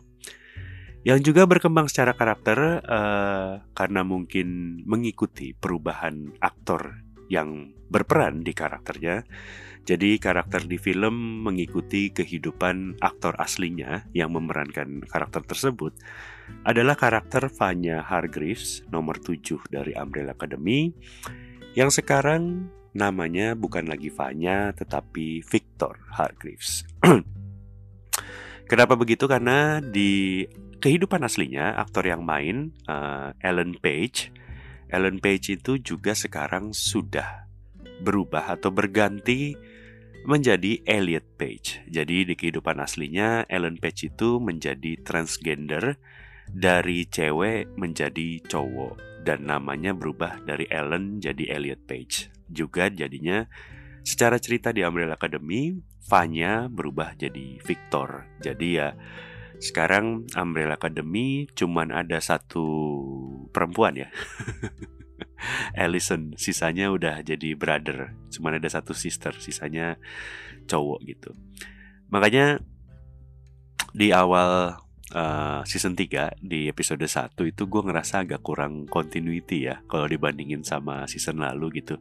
Yang 1.07 1.31
juga 1.31 1.47
berkembang 1.47 1.87
secara 1.87 2.19
karakter 2.19 2.83
uh, 2.83 3.63
karena 3.79 4.03
mungkin 4.03 4.83
mengikuti 4.83 5.55
perubahan 5.55 6.35
aktor 6.43 7.07
yang 7.31 7.71
berperan 7.87 8.43
di 8.43 8.51
karakternya. 8.51 9.23
Jadi 9.87 10.19
karakter 10.19 10.67
di 10.67 10.83
film 10.83 11.47
mengikuti 11.47 12.11
kehidupan 12.11 12.99
aktor 12.99 13.39
aslinya 13.39 14.11
yang 14.11 14.35
memerankan 14.35 15.07
karakter 15.07 15.47
tersebut 15.47 15.95
adalah 16.67 16.99
karakter 16.99 17.47
Vanya 17.55 18.03
Hargreaves 18.03 18.83
nomor 18.91 19.23
7 19.23 19.71
dari 19.71 19.95
Umbrella 19.95 20.35
Academy 20.35 20.91
yang 21.79 21.93
sekarang 21.93 22.73
namanya 22.97 23.53
bukan 23.53 23.85
lagi 23.87 24.09
Vanya 24.09 24.73
tetapi 24.73 25.45
Victor 25.45 26.01
Hargreaves. 26.17 26.89
Kenapa 28.71 28.99
begitu? 28.99 29.31
Karena 29.31 29.79
di 29.79 30.43
kehidupan 30.83 31.23
aslinya 31.23 31.79
aktor 31.79 32.09
yang 32.09 32.27
main 32.27 32.75
uh, 32.91 33.31
Ellen 33.39 33.79
Page, 33.79 34.35
Ellen 34.91 35.23
Page 35.23 35.55
itu 35.55 35.79
juga 35.79 36.19
sekarang 36.19 36.75
sudah 36.75 37.47
berubah 38.03 38.59
atau 38.59 38.75
berganti 38.75 39.55
menjadi 40.27 40.83
Elliot 40.83 41.39
Page. 41.39 41.87
Jadi 41.87 42.27
di 42.27 42.35
kehidupan 42.35 42.83
aslinya 42.83 43.47
Ellen 43.47 43.79
Page 43.79 44.11
itu 44.11 44.43
menjadi 44.43 44.99
transgender 45.07 45.95
dari 46.51 47.07
cewek 47.07 47.75
menjadi 47.75 48.43
cowok 48.47 49.25
dan 49.27 49.51
namanya 49.51 49.91
berubah 49.91 50.39
dari 50.47 50.71
Ellen 50.71 51.19
jadi 51.19 51.59
Elliot 51.59 51.83
Page. 51.87 52.31
Juga 52.47 52.87
jadinya 52.87 53.47
secara 54.07 54.39
cerita 54.39 54.71
di 54.71 54.87
Umbrella 54.87 55.19
Academy, 55.19 55.75
Vanya 56.07 56.71
berubah 56.71 57.19
jadi 57.19 57.59
Victor. 57.59 58.31
Jadi 58.39 58.69
ya 58.79 58.95
sekarang 59.59 60.31
Umbrella 60.39 60.79
Academy 60.79 61.51
cuman 61.51 61.91
ada 61.91 62.23
satu 62.23 62.67
perempuan 63.51 63.99
ya. 63.99 64.09
Allison 65.77 66.37
sisanya 66.37 66.89
udah 66.93 67.21
jadi 67.21 67.57
brother 67.57 68.17
cuma 68.33 68.53
ada 68.53 68.69
satu 68.69 68.93
sister 68.97 69.37
sisanya 69.37 70.01
cowok 70.69 71.01
gitu 71.05 71.31
makanya 72.09 72.61
di 73.97 74.13
awal 74.13 74.81
uh, 75.15 75.63
season 75.63 75.95
3 75.95 76.41
di 76.43 76.67
episode 76.67 77.05
1 77.05 77.37
itu 77.47 77.63
gue 77.69 77.83
ngerasa 77.85 78.27
agak 78.27 78.43
kurang 78.43 78.91
continuity 78.91 79.71
ya 79.71 79.85
kalau 79.87 80.11
dibandingin 80.11 80.67
sama 80.67 81.07
season 81.07 81.39
lalu 81.39 81.85
gitu. 81.85 82.01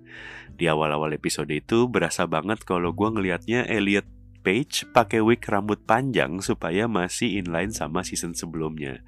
Di 0.55 0.65
awal-awal 0.65 1.13
episode 1.13 1.51
itu 1.53 1.85
berasa 1.85 2.25
banget 2.25 2.65
kalau 2.65 2.95
gue 2.95 3.09
ngelihatnya 3.11 3.67
Elliot 3.69 4.07
Page 4.45 4.85
pakai 4.93 5.25
wig 5.25 5.41
rambut 5.41 5.81
panjang 5.89 6.37
supaya 6.37 6.85
masih 6.85 7.41
inline 7.41 7.73
sama 7.73 8.05
season 8.05 8.37
sebelumnya. 8.37 9.01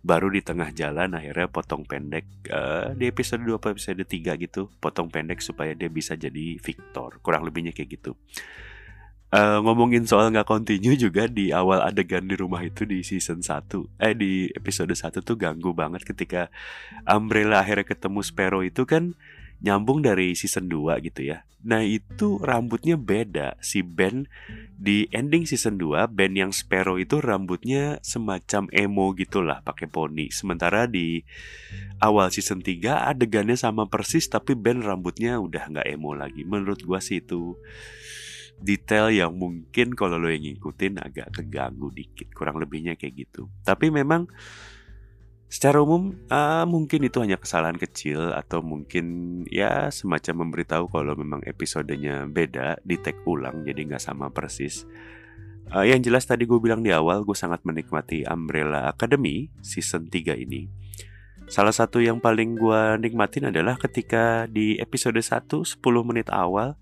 Baru 0.00 0.32
di 0.32 0.40
tengah 0.40 0.72
jalan 0.72 1.12
akhirnya 1.12 1.44
potong 1.52 1.84
pendek 1.84 2.24
uh, 2.48 2.96
di 2.96 3.04
episode 3.04 3.44
2 3.44 3.60
atau 3.60 3.68
episode 3.76 4.00
3 4.00 4.40
gitu, 4.40 4.72
potong 4.80 5.12
pendek 5.12 5.44
supaya 5.44 5.76
dia 5.76 5.92
bisa 5.92 6.16
jadi 6.16 6.56
Victor. 6.56 7.20
Kurang 7.20 7.44
lebihnya 7.44 7.76
kayak 7.76 8.00
gitu. 8.00 8.16
Uh, 9.28 9.60
ngomongin 9.60 10.08
soal 10.08 10.32
nggak 10.32 10.48
continue 10.48 10.96
juga 10.96 11.28
di 11.28 11.52
awal 11.52 11.84
adegan 11.84 12.24
di 12.24 12.32
rumah 12.32 12.64
itu 12.64 12.88
di 12.88 13.04
season 13.04 13.44
1 13.44 14.00
Eh 14.00 14.16
di 14.16 14.48
episode 14.56 14.88
1 14.88 15.20
tuh 15.20 15.36
ganggu 15.36 15.76
banget 15.76 16.00
ketika 16.00 16.48
Umbrella 17.04 17.60
akhirnya 17.60 17.84
ketemu 17.84 18.24
Sparrow 18.24 18.64
itu 18.64 18.88
kan 18.88 19.12
nyambung 19.60 20.00
dari 20.00 20.32
season 20.32 20.70
2 20.70 20.96
gitu 21.04 21.28
ya. 21.28 21.44
Nah 21.66 21.82
itu 21.82 22.38
rambutnya 22.38 22.94
beda. 22.94 23.58
Si 23.58 23.82
Ben 23.82 24.30
di 24.78 25.10
ending 25.10 25.42
season 25.42 25.74
2 25.74 26.06
Ben 26.06 26.30
yang 26.38 26.54
Sparrow 26.54 26.96
itu 26.96 27.18
rambutnya 27.18 27.98
semacam 28.06 28.70
emo 28.70 29.10
gitulah 29.18 29.58
pakai 29.66 29.90
poni. 29.90 30.30
Sementara 30.30 30.86
di 30.86 31.26
awal 31.98 32.30
season 32.30 32.62
3 32.62 33.10
adegannya 33.10 33.58
sama 33.58 33.90
persis 33.90 34.30
tapi 34.30 34.54
Ben 34.54 34.78
rambutnya 34.78 35.42
udah 35.42 35.66
nggak 35.66 35.86
emo 35.90 36.14
lagi. 36.14 36.46
Menurut 36.46 36.86
gua 36.86 37.02
sih 37.02 37.18
itu 37.18 37.58
detail 38.58 39.10
yang 39.14 39.34
mungkin 39.34 39.94
kalau 39.94 40.18
lo 40.18 40.28
yang 40.28 40.42
ngikutin 40.42 40.98
agak 40.98 41.30
keganggu 41.34 41.90
dikit 41.94 42.34
kurang 42.34 42.58
lebihnya 42.58 42.98
kayak 42.98 43.26
gitu. 43.26 43.46
Tapi 43.62 43.90
memang 43.90 44.26
secara 45.48 45.80
umum 45.80 46.12
uh, 46.28 46.68
mungkin 46.68 47.08
itu 47.08 47.24
hanya 47.24 47.40
kesalahan 47.40 47.80
kecil 47.80 48.36
atau 48.36 48.60
mungkin 48.60 49.06
ya 49.48 49.88
semacam 49.88 50.44
memberitahu 50.44 50.92
kalau 50.92 51.16
memang 51.16 51.40
episodenya 51.48 52.28
beda 52.28 52.76
di 52.84 53.00
tag 53.00 53.16
ulang 53.24 53.64
jadi 53.64 53.80
nggak 53.88 54.02
sama 54.02 54.28
persis. 54.28 54.84
Uh, 55.68 55.84
yang 55.84 56.00
jelas 56.00 56.24
tadi 56.24 56.48
gue 56.48 56.56
bilang 56.60 56.80
di 56.80 56.92
awal 56.92 57.24
gue 57.28 57.36
sangat 57.36 57.60
menikmati 57.64 58.24
Umbrella 58.24 58.88
Academy 58.88 59.52
season 59.60 60.08
3 60.08 60.36
ini. 60.40 60.68
Salah 61.48 61.72
satu 61.72 62.04
yang 62.04 62.20
paling 62.20 62.60
gue 62.60 62.80
nikmatin 63.00 63.48
adalah 63.48 63.80
ketika 63.80 64.44
di 64.48 64.76
episode 64.76 65.16
1 65.16 65.48
10 65.48 65.80
menit 66.04 66.28
awal 66.28 66.76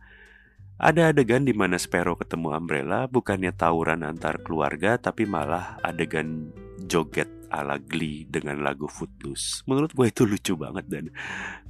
ada 0.77 1.09
adegan 1.09 1.49
di 1.49 1.57
mana 1.57 1.81
Sparrow 1.81 2.21
ketemu 2.21 2.53
Umbrella 2.53 3.09
bukannya 3.09 3.49
tawuran 3.57 4.05
antar 4.05 4.45
keluarga 4.45 5.01
tapi 5.01 5.25
malah 5.25 5.81
adegan 5.81 6.53
joget 6.85 7.33
ala 7.49 7.81
Glee 7.81 8.29
dengan 8.29 8.61
lagu 8.61 8.85
Footloose. 8.85 9.65
Menurut 9.65 9.97
gue 9.97 10.07
itu 10.13 10.29
lucu 10.29 10.53
banget 10.59 10.85
dan 10.85 11.05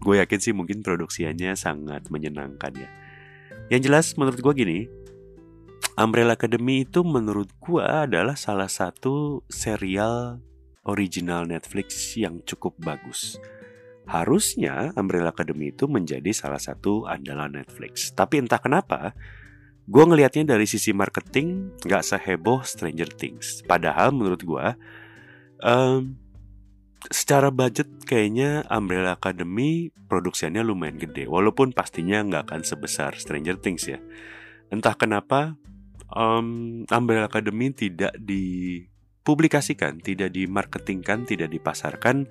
gue 0.02 0.14
yakin 0.18 0.40
sih 0.42 0.50
mungkin 0.50 0.82
produksiannya 0.82 1.54
sangat 1.54 2.10
menyenangkan 2.10 2.72
ya. 2.74 2.90
Yang 3.70 3.80
jelas 3.86 4.06
menurut 4.18 4.42
gue 4.42 4.54
gini, 4.58 4.78
Umbrella 5.94 6.34
Academy 6.34 6.82
itu 6.82 7.06
menurut 7.06 7.50
gue 7.62 7.82
adalah 7.86 8.34
salah 8.34 8.68
satu 8.68 9.46
serial 9.46 10.42
original 10.86 11.46
Netflix 11.46 12.14
yang 12.18 12.42
cukup 12.42 12.74
bagus. 12.82 13.38
Harusnya 14.06 14.94
Umbrella 14.94 15.34
Academy 15.34 15.74
itu 15.74 15.90
menjadi 15.90 16.30
salah 16.30 16.62
satu 16.62 17.10
andalan 17.10 17.58
Netflix. 17.58 18.14
Tapi 18.14 18.38
entah 18.38 18.62
kenapa, 18.62 19.18
gue 19.86 20.04
ngelihatnya 20.06 20.54
dari 20.54 20.66
sisi 20.66 20.94
marketing 20.94 21.78
nggak 21.82 22.02
seheboh 22.06 22.62
Stranger 22.62 23.10
Things. 23.10 23.66
Padahal 23.66 24.14
menurut 24.14 24.46
gue, 24.46 24.66
um, 25.66 26.14
secara 27.10 27.50
budget 27.50 27.86
kayaknya 28.06 28.66
Umbrella 28.70 29.18
Academy 29.18 29.90
produksinya 30.06 30.62
lumayan 30.62 30.98
gede. 30.98 31.26
Walaupun 31.26 31.74
pastinya 31.74 32.22
nggak 32.22 32.50
akan 32.50 32.62
sebesar 32.62 33.14
Stranger 33.18 33.58
Things 33.58 33.90
ya. 33.90 33.98
Entah 34.70 34.94
kenapa 34.98 35.54
um, 36.10 36.82
Umbrella 36.86 37.26
Academy 37.26 37.70
tidak 37.74 38.14
dipublikasikan, 38.18 39.98
tidak 40.02 40.34
dimarketingkan, 40.34 41.26
tidak 41.26 41.50
dipasarkan 41.50 42.30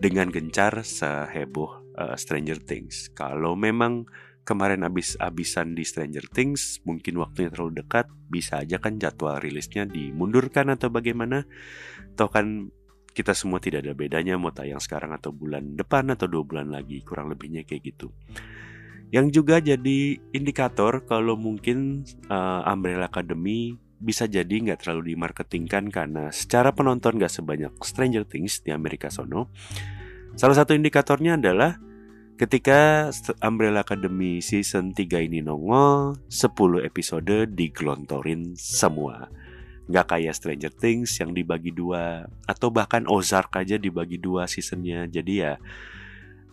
dengan 0.00 0.32
gencar 0.32 0.80
seheboh 0.80 1.92
uh, 1.94 2.16
Stranger 2.16 2.56
Things. 2.58 3.12
Kalau 3.12 3.52
memang 3.52 4.08
kemarin 4.48 4.82
abis-abisan 4.88 5.76
di 5.76 5.84
Stranger 5.84 6.24
Things, 6.32 6.80
mungkin 6.88 7.20
waktunya 7.20 7.52
terlalu 7.52 7.84
dekat, 7.84 8.08
bisa 8.32 8.64
aja 8.64 8.80
kan 8.80 8.96
jadwal 8.96 9.38
rilisnya 9.38 9.84
dimundurkan 9.84 10.72
atau 10.72 10.88
bagaimana. 10.88 11.44
Toh 12.16 12.32
kan 12.32 12.72
kita 13.12 13.36
semua 13.36 13.60
tidak 13.60 13.84
ada 13.84 13.92
bedanya 13.92 14.40
mau 14.40 14.54
tayang 14.54 14.80
sekarang 14.80 15.12
atau 15.12 15.34
bulan 15.34 15.76
depan 15.76 16.08
atau 16.14 16.26
dua 16.26 16.42
bulan 16.42 16.72
lagi, 16.72 17.04
kurang 17.04 17.28
lebihnya 17.28 17.68
kayak 17.68 17.94
gitu. 17.94 18.08
Yang 19.10 19.42
juga 19.42 19.58
jadi 19.58 20.22
indikator 20.30 21.02
kalau 21.04 21.34
mungkin 21.34 22.06
uh, 22.30 22.62
Umbrella 22.70 23.10
Academy 23.10 23.74
bisa 24.00 24.24
jadi 24.24 24.48
nggak 24.48 24.80
terlalu 24.80 25.12
dimarketingkan 25.12 25.92
karena 25.92 26.32
secara 26.32 26.72
penonton 26.72 27.20
nggak 27.20 27.30
sebanyak 27.30 27.72
Stranger 27.84 28.24
Things 28.24 28.64
di 28.64 28.72
Amerika 28.72 29.12
sono. 29.12 29.52
Salah 30.34 30.56
satu 30.56 30.72
indikatornya 30.72 31.36
adalah 31.36 31.76
ketika 32.40 33.12
Umbrella 33.44 33.84
Academy 33.84 34.40
season 34.40 34.96
3 34.96 35.28
ini 35.28 35.44
nongol, 35.44 36.16
10 36.32 36.80
episode 36.88 37.52
digelontorin 37.52 38.56
semua. 38.56 39.28
Nggak 39.92 40.06
kayak 40.16 40.32
Stranger 40.32 40.72
Things 40.72 41.20
yang 41.20 41.36
dibagi 41.36 41.68
dua 41.74 42.24
atau 42.48 42.72
bahkan 42.72 43.04
Ozark 43.04 43.60
aja 43.60 43.76
dibagi 43.76 44.16
dua 44.16 44.48
seasonnya. 44.48 45.04
Jadi 45.10 45.44
ya 45.44 45.60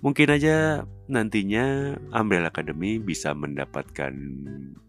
mungkin 0.03 0.27
aja 0.35 0.83
nantinya 1.07 1.95
Umbrella 2.11 2.51
Academy 2.51 2.99
bisa 2.99 3.31
mendapatkan 3.31 4.11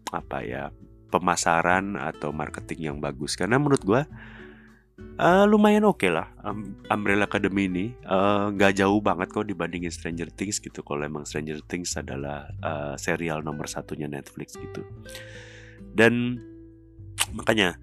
apa 0.09 0.39
ya 0.41 0.73
pemasaran 1.09 1.97
atau 1.97 2.29
marketing 2.29 2.93
yang 2.93 2.97
bagus. 3.01 3.33
Karena 3.35 3.57
menurut 3.57 3.83
gue 3.83 4.01
uh, 5.19 5.45
lumayan 5.47 5.87
oke 5.87 5.99
okay 5.99 6.11
lah 6.11 6.27
um, 6.43 6.75
Umbrella 6.87 7.27
Academy 7.27 7.67
ini 7.67 7.85
uh, 8.07 8.51
nggak 8.51 8.71
uh, 8.73 8.77
jauh 8.83 8.99
banget 9.03 9.27
kok 9.31 9.47
dibandingin 9.47 9.91
Stranger 9.91 10.29
Things 10.31 10.63
gitu. 10.63 10.81
Kalau 10.83 11.03
emang 11.03 11.27
Stranger 11.27 11.59
Things 11.67 11.95
adalah 11.99 12.47
uh, 12.63 12.95
serial 12.95 13.43
nomor 13.43 13.67
satunya 13.67 14.07
Netflix 14.07 14.55
gitu. 14.55 14.83
Dan 15.91 16.39
makanya 17.35 17.77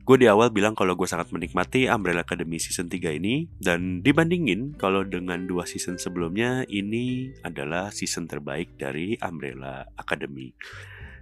gue 0.00 0.16
di 0.16 0.26
awal 0.26 0.50
bilang 0.50 0.74
kalau 0.74 0.98
gue 0.98 1.06
sangat 1.06 1.30
menikmati 1.30 1.86
Umbrella 1.86 2.26
Academy 2.26 2.58
season 2.58 2.90
3 2.90 3.20
ini. 3.20 3.46
Dan 3.60 4.02
dibandingin 4.02 4.74
kalau 4.74 5.06
dengan 5.06 5.46
dua 5.46 5.68
season 5.70 6.00
sebelumnya 6.00 6.66
ini 6.66 7.30
adalah 7.46 7.94
season 7.94 8.26
terbaik 8.26 8.74
dari 8.74 9.14
Umbrella 9.22 9.86
Academy. 9.94 10.50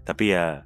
Tapi 0.09 0.33
ya 0.33 0.65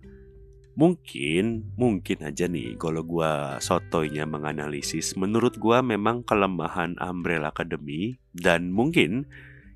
Mungkin, 0.72 1.76
mungkin 1.76 2.18
aja 2.24 2.48
nih 2.48 2.80
kalau 2.80 3.04
gua 3.04 3.60
sotoynya 3.60 4.24
menganalisis, 4.24 5.12
menurut 5.20 5.60
gua 5.60 5.84
memang 5.84 6.24
kelemahan 6.24 6.96
Umbrella 6.96 7.52
Academy 7.52 8.16
dan 8.32 8.72
mungkin 8.72 9.28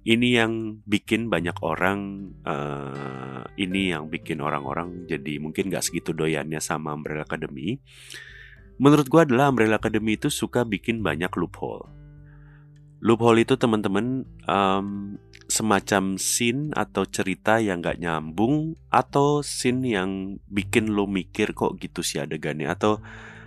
ini 0.09 0.41
yang 0.41 0.81
bikin 0.89 1.29
banyak 1.29 1.53
orang, 1.61 2.33
uh, 2.49 3.45
ini 3.61 3.93
yang 3.93 4.09
bikin 4.09 4.41
orang-orang 4.41 5.05
jadi 5.05 5.37
mungkin 5.37 5.69
gak 5.69 5.85
segitu 5.85 6.17
doyannya 6.17 6.65
sama 6.65 6.97
Umbrella 6.97 7.29
Academy. 7.29 7.77
Menurut 8.81 9.13
gua 9.13 9.29
adalah 9.29 9.53
Umbrella 9.53 9.77
Academy 9.77 10.17
itu 10.17 10.33
suka 10.33 10.65
bikin 10.65 11.05
banyak 11.05 11.29
loophole. 11.37 12.06
Loophole 13.05 13.45
itu 13.45 13.61
teman-teman 13.61 14.25
um, 14.49 15.21
semacam 15.47 16.17
scene 16.19 16.73
atau 16.75 17.07
cerita 17.07 17.61
yang 17.63 17.85
gak 17.85 18.03
nyambung 18.03 18.75
atau 18.91 19.45
scene 19.45 19.95
yang 19.95 20.41
bikin 20.49 20.91
lo 20.91 21.07
mikir 21.07 21.55
kok 21.55 21.79
gitu 21.79 22.03
sih 22.03 22.19
adegannya 22.19 22.67
atau 22.67 22.99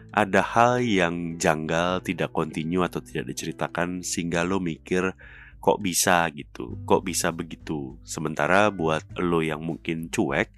ada 0.09 0.41
hal 0.41 0.81
yang 0.81 1.38
janggal 1.38 2.01
tidak 2.01 2.33
kontinu 2.33 2.81
atau 2.81 3.01
tidak 3.03 3.29
diceritakan 3.29 4.01
sehingga 4.01 4.41
lo 4.41 4.57
mikir 4.57 5.13
kok 5.59 5.77
bisa 5.83 6.29
gitu 6.31 6.79
kok 6.88 7.03
bisa 7.03 7.29
begitu. 7.35 7.99
Sementara 8.07 8.71
buat 8.71 9.03
lo 9.19 9.43
yang 9.43 9.62
mungkin 9.62 10.07
cuek 10.07 10.49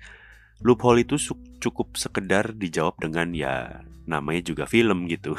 loophole 0.62 1.04
itu 1.04 1.18
cukup 1.62 1.94
sekedar 1.96 2.58
dijawab 2.58 2.98
dengan 2.98 3.30
ya 3.32 3.86
namanya 4.10 4.42
juga 4.42 4.66
film 4.66 5.06
gitu. 5.06 5.38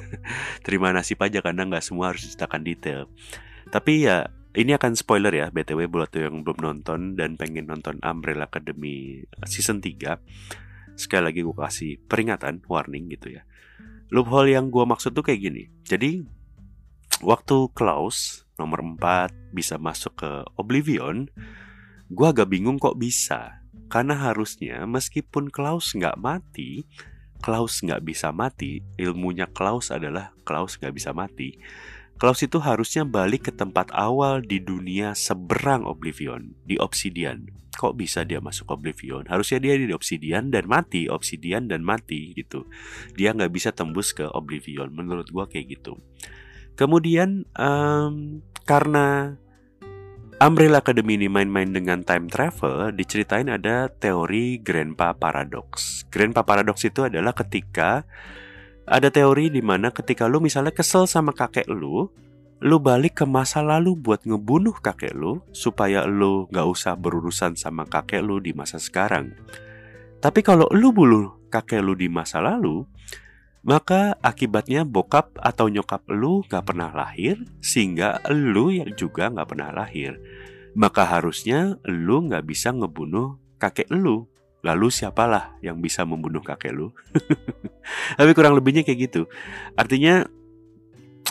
Terima 0.64 0.94
nasib 0.94 1.18
aja 1.20 1.42
karena 1.42 1.66
nggak 1.66 1.82
semua 1.82 2.14
harus 2.14 2.22
diceritakan 2.24 2.62
detail. 2.62 3.00
Tapi 3.68 4.06
ya 4.06 4.30
ini 4.54 4.72
akan 4.72 4.94
spoiler 4.94 5.34
ya 5.34 5.50
BTW 5.50 5.90
buat 5.90 6.14
yang 6.14 6.46
belum 6.46 6.62
nonton 6.62 7.18
dan 7.18 7.34
pengen 7.34 7.66
nonton 7.66 7.98
Umbrella 8.00 8.48
Academy 8.48 9.26
season 9.44 9.84
3 9.84 10.16
Sekali 10.96 11.28
lagi 11.28 11.44
gue 11.44 11.52
kasih 11.52 12.00
peringatan, 12.08 12.64
warning 12.64 13.12
gitu 13.12 13.36
ya. 13.36 13.44
Loophole 14.08 14.56
yang 14.56 14.72
gue 14.72 14.80
maksud 14.88 15.12
tuh 15.12 15.20
kayak 15.20 15.40
gini. 15.44 15.68
Jadi 15.84 16.24
waktu 17.20 17.68
Klaus 17.76 18.48
nomor 18.56 18.80
4 18.80 19.52
bisa 19.52 19.76
masuk 19.76 20.24
ke 20.24 20.30
Oblivion 20.56 21.28
Gue 22.06 22.30
agak 22.30 22.54
bingung 22.54 22.78
kok 22.78 22.94
bisa 22.94 23.65
Karena 23.86 24.18
harusnya 24.18 24.82
meskipun 24.84 25.48
Klaus 25.50 25.94
nggak 25.94 26.18
mati 26.18 26.84
Klaus 27.40 27.84
nggak 27.84 28.02
bisa 28.04 28.32
mati, 28.32 28.80
ilmunya 28.96 29.48
Klaus 29.50 29.92
adalah 29.92 30.32
Klaus 30.42 30.80
nggak 30.80 30.94
bisa 30.94 31.12
mati. 31.12 31.56
Klaus 32.16 32.40
itu 32.40 32.56
harusnya 32.56 33.04
balik 33.04 33.46
ke 33.46 33.52
tempat 33.52 33.92
awal 33.92 34.40
di 34.40 34.56
dunia 34.56 35.12
seberang 35.12 35.84
Oblivion, 35.84 36.56
di 36.64 36.80
Obsidian. 36.80 37.44
Kok 37.76 37.92
bisa 37.92 38.24
dia 38.24 38.40
masuk 38.40 38.72
Oblivion? 38.72 39.28
Harusnya 39.28 39.60
dia 39.60 39.76
di 39.76 39.92
Obsidian 39.92 40.48
dan 40.48 40.64
mati, 40.64 41.12
Obsidian 41.12 41.68
dan 41.68 41.84
mati 41.84 42.32
gitu. 42.32 42.64
Dia 43.12 43.36
nggak 43.36 43.52
bisa 43.52 43.68
tembus 43.76 44.16
ke 44.16 44.24
Oblivion, 44.32 44.88
menurut 44.96 45.28
gua 45.28 45.44
kayak 45.44 45.76
gitu. 45.76 46.00
Kemudian 46.72 47.44
um, 47.52 48.40
karena 48.64 49.36
Umbrella 50.36 50.84
Academy 50.84 51.16
ini 51.16 51.32
main-main 51.32 51.72
dengan 51.72 52.04
time 52.04 52.28
travel, 52.28 52.92
diceritain 52.92 53.48
ada 53.48 53.88
teori 53.88 54.60
Grandpa 54.60 55.16
Paradox. 55.16 56.04
Grandpa 56.12 56.44
Paradox 56.44 56.84
itu 56.84 57.08
adalah 57.08 57.32
ketika 57.32 58.04
ada 58.84 59.08
teori 59.08 59.48
di 59.48 59.64
mana 59.64 59.88
ketika 59.88 60.28
lu 60.28 60.44
misalnya 60.44 60.76
kesel 60.76 61.08
sama 61.08 61.32
kakek 61.32 61.64
lu, 61.72 62.12
lu 62.60 62.76
balik 62.76 63.16
ke 63.16 63.24
masa 63.24 63.64
lalu 63.64 63.96
buat 63.96 64.28
ngebunuh 64.28 64.76
kakek 64.76 65.16
lu 65.16 65.40
supaya 65.56 66.04
lu 66.04 66.44
gak 66.52 66.68
usah 66.68 67.00
berurusan 67.00 67.56
sama 67.56 67.88
kakek 67.88 68.20
lu 68.20 68.36
di 68.36 68.52
masa 68.52 68.76
sekarang. 68.76 69.32
Tapi 70.20 70.44
kalau 70.44 70.68
lu 70.68 70.92
bunuh 70.92 71.48
kakek 71.48 71.80
lu 71.80 71.96
di 71.96 72.12
masa 72.12 72.44
lalu, 72.44 72.84
maka 73.66 74.14
akibatnya 74.22 74.86
bokap 74.86 75.34
atau 75.42 75.66
nyokap 75.66 76.06
lu 76.06 76.46
gak 76.46 76.70
pernah 76.70 76.94
lahir 76.94 77.42
Sehingga 77.58 78.22
lu 78.30 78.70
yang 78.70 78.94
juga 78.94 79.26
gak 79.26 79.50
pernah 79.50 79.74
lahir. 79.74 80.22
Maka 80.78 81.02
harusnya 81.02 81.74
lu 81.82 82.30
gak 82.30 82.46
bisa 82.46 82.70
ngebunuh 82.70 83.42
kakek 83.58 83.90
lu. 83.90 84.30
Lalu 84.62 84.86
siapalah 84.94 85.58
yang 85.66 85.82
bisa 85.82 86.06
membunuh 86.06 86.46
kakek 86.46 86.70
lu? 86.70 86.94
Tapi 88.18 88.30
kurang 88.38 88.54
lebihnya 88.54 88.86
kayak 88.86 89.10
gitu. 89.10 89.26
Artinya 89.74 90.30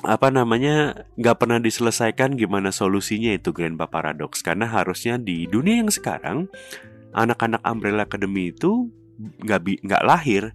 apa 0.03 0.27
namanya 0.27 1.07
gak 1.15 1.39
pernah 1.39 1.63
diselesaikan 1.63 2.35
gimana 2.35 2.75
solusinya 2.75 3.31
itu 3.31 3.55
Grandpa 3.55 3.87
Paradox. 3.87 4.43
Karena 4.43 4.67
harusnya 4.67 5.15
di 5.15 5.47
dunia 5.47 5.79
yang 5.79 5.91
sekarang 5.91 6.51
anak-anak 7.15 7.63
Umbrella 7.63 8.03
Academy 8.03 8.51
itu 8.51 8.91
nggak 9.15 9.87
nggak 9.87 10.03
lahir 10.03 10.51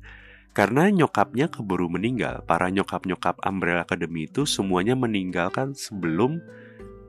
karena 0.50 0.90
nyokapnya 0.90 1.46
keburu 1.50 1.86
meninggal. 1.86 2.42
Para 2.46 2.70
nyokap-nyokap 2.70 3.42
Umbrella 3.46 3.86
Academy 3.86 4.26
itu 4.26 4.44
semuanya 4.46 4.98
meninggalkan 4.98 5.78
sebelum 5.78 6.42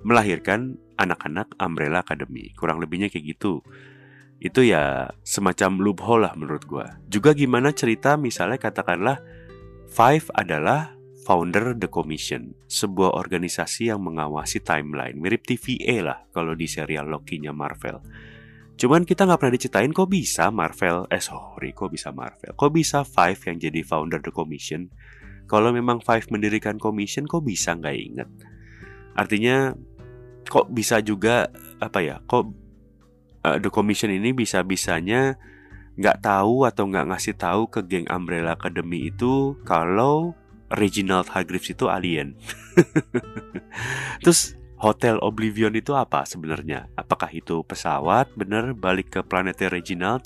melahirkan 0.06 0.78
anak-anak 0.98 1.58
Umbrella 1.58 2.06
Academy. 2.06 2.54
Kurang 2.54 2.82
lebihnya 2.82 3.10
kayak 3.10 3.38
gitu. 3.38 3.66
Itu 4.42 4.66
ya 4.66 5.14
semacam 5.22 5.82
loophole 5.82 6.22
lah 6.26 6.34
menurut 6.34 6.66
gue. 6.66 6.86
Juga 7.10 7.34
gimana 7.38 7.74
cerita 7.74 8.18
misalnya 8.18 8.58
katakanlah 8.58 9.22
Five 9.92 10.32
adalah 10.32 10.96
founder 11.28 11.76
The 11.76 11.92
Commission, 11.92 12.56
sebuah 12.72 13.12
organisasi 13.12 13.92
yang 13.92 14.00
mengawasi 14.00 14.64
timeline, 14.64 15.20
mirip 15.20 15.44
TVA 15.44 15.98
lah 16.00 16.18
kalau 16.32 16.56
di 16.56 16.64
serial 16.64 17.12
Loki-nya 17.12 17.52
Marvel. 17.52 18.00
Cuman 18.82 19.06
kita 19.06 19.30
nggak 19.30 19.38
pernah 19.38 19.54
diceritain 19.54 19.94
kok 19.94 20.10
bisa 20.10 20.50
Marvel, 20.50 21.06
eh 21.14 21.22
sorry 21.22 21.70
kok 21.70 21.94
bisa 21.94 22.10
Marvel, 22.10 22.58
kok 22.58 22.74
bisa 22.74 23.06
Five 23.06 23.38
yang 23.46 23.62
jadi 23.62 23.86
founder 23.86 24.18
The 24.26 24.34
Commission. 24.34 24.90
Kalau 25.46 25.70
memang 25.70 26.02
Five 26.02 26.34
mendirikan 26.34 26.82
Commission 26.82 27.30
kok 27.30 27.46
bisa 27.46 27.78
nggak 27.78 27.94
inget? 27.94 28.30
Artinya 29.14 29.78
kok 30.50 30.74
bisa 30.74 30.98
juga 31.06 31.54
apa 31.78 32.02
ya? 32.02 32.26
Kok 32.26 32.44
uh, 33.46 33.62
The 33.62 33.70
Commission 33.70 34.10
ini 34.10 34.34
bisa 34.34 34.66
bisanya 34.66 35.38
nggak 36.02 36.26
tahu 36.26 36.66
atau 36.66 36.90
nggak 36.90 37.14
ngasih 37.14 37.38
tahu 37.38 37.70
ke 37.70 37.86
geng 37.86 38.10
Umbrella 38.10 38.58
Academy 38.58 39.14
itu 39.14 39.62
kalau 39.62 40.34
Reginald 40.74 41.30
Hargreaves 41.30 41.70
itu 41.70 41.86
alien. 41.86 42.34
Terus 44.26 44.58
Hotel 44.82 45.22
Oblivion 45.22 45.78
itu 45.78 45.94
apa 45.94 46.26
sebenarnya? 46.26 46.90
Apakah 46.98 47.30
itu 47.30 47.62
pesawat 47.62 48.34
bener 48.34 48.74
balik 48.74 49.14
ke 49.14 49.22
planetnya 49.22 49.70
Reginald? 49.70 50.26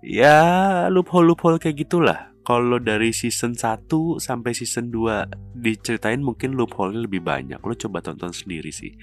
Ya 0.00 0.88
loophole-loophole 0.88 1.60
kayak 1.60 1.84
gitulah. 1.84 2.32
Kalau 2.40 2.80
dari 2.80 3.12
season 3.12 3.52
1 3.52 3.84
sampai 4.16 4.56
season 4.56 4.88
2 4.88 5.60
diceritain 5.60 6.24
mungkin 6.24 6.56
loophole 6.56 7.04
lebih 7.04 7.20
banyak. 7.20 7.60
Lo 7.60 7.76
coba 7.76 8.00
tonton 8.00 8.32
sendiri 8.32 8.72
sih. 8.72 8.96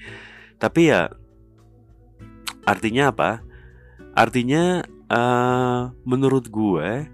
Tapi 0.58 0.90
ya 0.90 1.06
artinya 2.66 3.14
apa? 3.14 3.46
Artinya 4.18 4.82
uh, 5.06 5.94
menurut 6.02 6.50
gue 6.50 7.06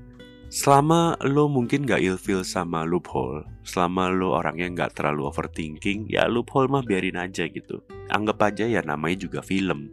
Selama 0.54 1.18
lo 1.26 1.50
mungkin 1.50 1.82
gak 1.82 1.98
ilfil 1.98 2.46
sama 2.46 2.86
loophole 2.86 3.42
Selama 3.66 4.06
lo 4.06 4.38
orangnya 4.38 4.70
gak 4.70 5.02
terlalu 5.02 5.26
overthinking 5.26 6.06
Ya 6.06 6.30
loophole 6.30 6.70
mah 6.70 6.86
biarin 6.86 7.18
aja 7.18 7.50
gitu. 7.50 7.82
Anggap 8.06 8.54
aja 8.54 8.62
ya 8.70 8.78
namanya 8.86 9.26
juga 9.26 9.42
film. 9.42 9.90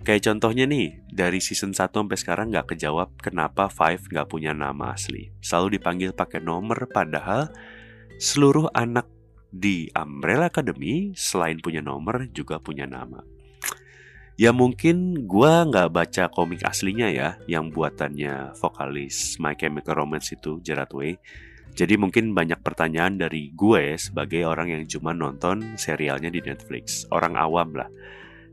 Kayak 0.00 0.32
contohnya 0.32 0.64
nih 0.64 0.96
Dari 1.12 1.44
season 1.44 1.76
1 1.76 1.92
sampai 1.92 2.16
sekarang 2.16 2.48
gak 2.48 2.72
kejawab 2.72 3.20
Kenapa 3.20 3.68
Five 3.68 4.08
gak 4.08 4.32
punya 4.32 4.56
nama 4.56 4.96
asli. 4.96 5.28
Selalu 5.44 5.76
dipanggil 5.76 6.16
pakai 6.16 6.40
nomor 6.40 6.88
Padahal 6.88 7.52
seluruh 8.16 8.72
anak 8.72 9.12
di 9.52 9.92
Umbrella 9.92 10.48
Academy 10.48 11.12
Selain 11.12 11.60
punya 11.60 11.84
nomor 11.84 12.32
juga 12.32 12.56
punya 12.56 12.88
nama 12.88 13.20
Ya 14.40 14.50
mungkin 14.50 15.28
gue 15.28 15.52
nggak 15.68 15.92
baca 15.92 16.24
komik 16.32 16.64
aslinya 16.64 17.12
ya 17.12 17.36
Yang 17.44 17.76
buatannya 17.76 18.56
vokalis 18.56 19.36
My 19.36 19.52
Chemical 19.52 20.00
Romance 20.00 20.32
itu 20.32 20.58
Gerard 20.64 20.90
Way. 20.96 21.20
Jadi 21.72 21.96
mungkin 21.96 22.36
banyak 22.36 22.60
pertanyaan 22.60 23.16
dari 23.16 23.48
gue 23.52 23.96
sebagai 23.96 24.44
orang 24.44 24.72
yang 24.76 24.84
cuma 24.88 25.16
nonton 25.16 25.76
serialnya 25.80 26.28
di 26.28 26.44
Netflix. 26.44 27.08
Orang 27.08 27.36
awam 27.36 27.72
lah. 27.72 27.88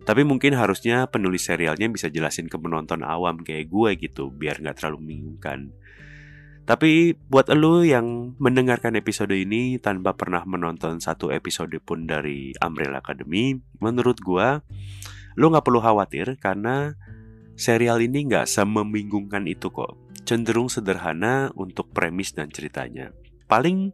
Tapi 0.07 0.23
mungkin 0.23 0.55
harusnya 0.55 1.07
penulis 1.11 1.47
serialnya 1.47 1.91
bisa 1.91 2.07
jelasin 2.07 2.47
ke 2.47 2.55
penonton 2.55 3.03
awam 3.03 3.43
kayak 3.43 3.67
gue 3.67 3.89
gitu 3.99 4.31
Biar 4.31 4.57
nggak 4.57 4.79
terlalu 4.79 4.97
membingungkan 5.03 5.75
tapi 6.69 7.17
buat 7.33 7.49
lo 7.49 7.81
yang 7.81 8.37
mendengarkan 8.37 8.93
episode 8.93 9.33
ini 9.33 9.81
tanpa 9.81 10.13
pernah 10.13 10.45
menonton 10.45 11.01
satu 11.01 11.33
episode 11.33 11.73
pun 11.81 12.05
dari 12.05 12.53
Umbrella 12.61 13.01
Academy, 13.01 13.57
menurut 13.81 14.21
gue 14.21 14.61
Lo 15.37 15.51
nggak 15.51 15.65
perlu 15.65 15.81
khawatir 15.83 16.37
karena 16.39 16.95
serial 17.59 17.99
ini 17.99 18.25
nggak 18.25 18.47
semembingungkan 18.47 19.45
itu 19.45 19.69
kok. 19.69 19.99
Cenderung 20.23 20.71
sederhana 20.71 21.51
untuk 21.57 21.91
premis 21.91 22.31
dan 22.31 22.47
ceritanya. 22.53 23.11
Paling 23.49 23.91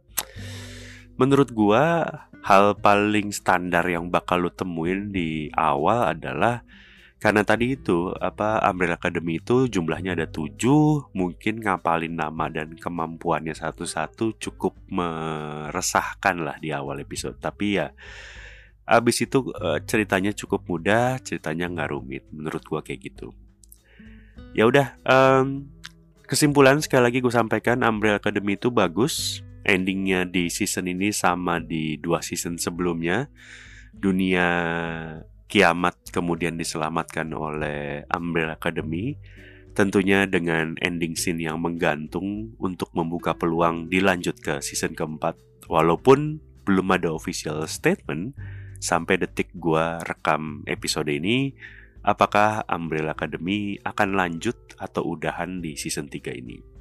menurut 1.16 1.50
gua 1.50 2.06
hal 2.46 2.78
paling 2.78 3.34
standar 3.34 3.82
yang 3.90 4.06
bakal 4.06 4.46
lo 4.46 4.54
temuin 4.54 5.10
di 5.10 5.50
awal 5.56 6.14
adalah 6.14 6.62
karena 7.16 7.42
tadi 7.42 7.74
itu 7.74 8.12
apa 8.12 8.62
Umbrella 8.68 9.00
Academy 9.00 9.40
itu 9.40 9.66
jumlahnya 9.66 10.14
ada 10.14 10.28
tujuh 10.30 11.10
mungkin 11.16 11.58
ngapalin 11.64 12.14
nama 12.14 12.46
dan 12.52 12.76
kemampuannya 12.78 13.56
satu-satu 13.56 14.38
cukup 14.38 14.78
meresahkan 14.92 16.36
lah 16.44 16.60
di 16.60 16.70
awal 16.70 17.02
episode 17.02 17.40
tapi 17.40 17.80
ya 17.80 17.90
Abis 18.86 19.26
itu 19.26 19.50
uh, 19.58 19.82
ceritanya 19.82 20.30
cukup 20.30 20.62
mudah, 20.70 21.18
ceritanya 21.20 21.66
nggak 21.66 21.90
rumit. 21.90 22.24
Menurut 22.30 22.62
gua 22.62 22.80
kayak 22.86 23.12
gitu. 23.12 23.34
Ya 24.56 24.64
udah, 24.64 24.96
um, 25.04 25.68
kesimpulan 26.24 26.80
sekali 26.80 27.04
lagi 27.04 27.18
gue 27.20 27.28
sampaikan 27.28 27.84
Umbrella 27.84 28.16
Academy 28.16 28.56
itu 28.56 28.72
bagus. 28.72 29.44
Endingnya 29.66 30.22
di 30.22 30.46
season 30.46 30.86
ini 30.86 31.10
sama 31.10 31.58
di 31.58 31.98
dua 31.98 32.22
season 32.22 32.56
sebelumnya. 32.56 33.26
Dunia 33.90 34.48
kiamat 35.50 35.98
kemudian 36.14 36.54
diselamatkan 36.56 37.26
oleh 37.34 38.06
Umbrella 38.14 38.54
Academy. 38.54 39.18
Tentunya 39.76 40.24
dengan 40.24 40.72
ending 40.80 41.20
scene 41.20 41.44
yang 41.44 41.60
menggantung 41.60 42.56
untuk 42.56 42.88
membuka 42.96 43.36
peluang 43.36 43.92
dilanjut 43.92 44.40
ke 44.40 44.64
season 44.64 44.96
keempat. 44.96 45.36
Walaupun 45.68 46.40
belum 46.64 46.96
ada 46.96 47.12
official 47.12 47.60
statement, 47.68 48.32
sampai 48.80 49.20
detik 49.20 49.52
gua 49.56 49.98
rekam 50.04 50.64
episode 50.68 51.08
ini 51.10 51.52
apakah 52.06 52.62
Umbrella 52.70 53.18
Academy 53.18 53.76
akan 53.82 54.14
lanjut 54.14 54.78
atau 54.78 55.02
udahan 55.02 55.58
di 55.58 55.74
season 55.74 56.06
3 56.06 56.38
ini. 56.38 56.76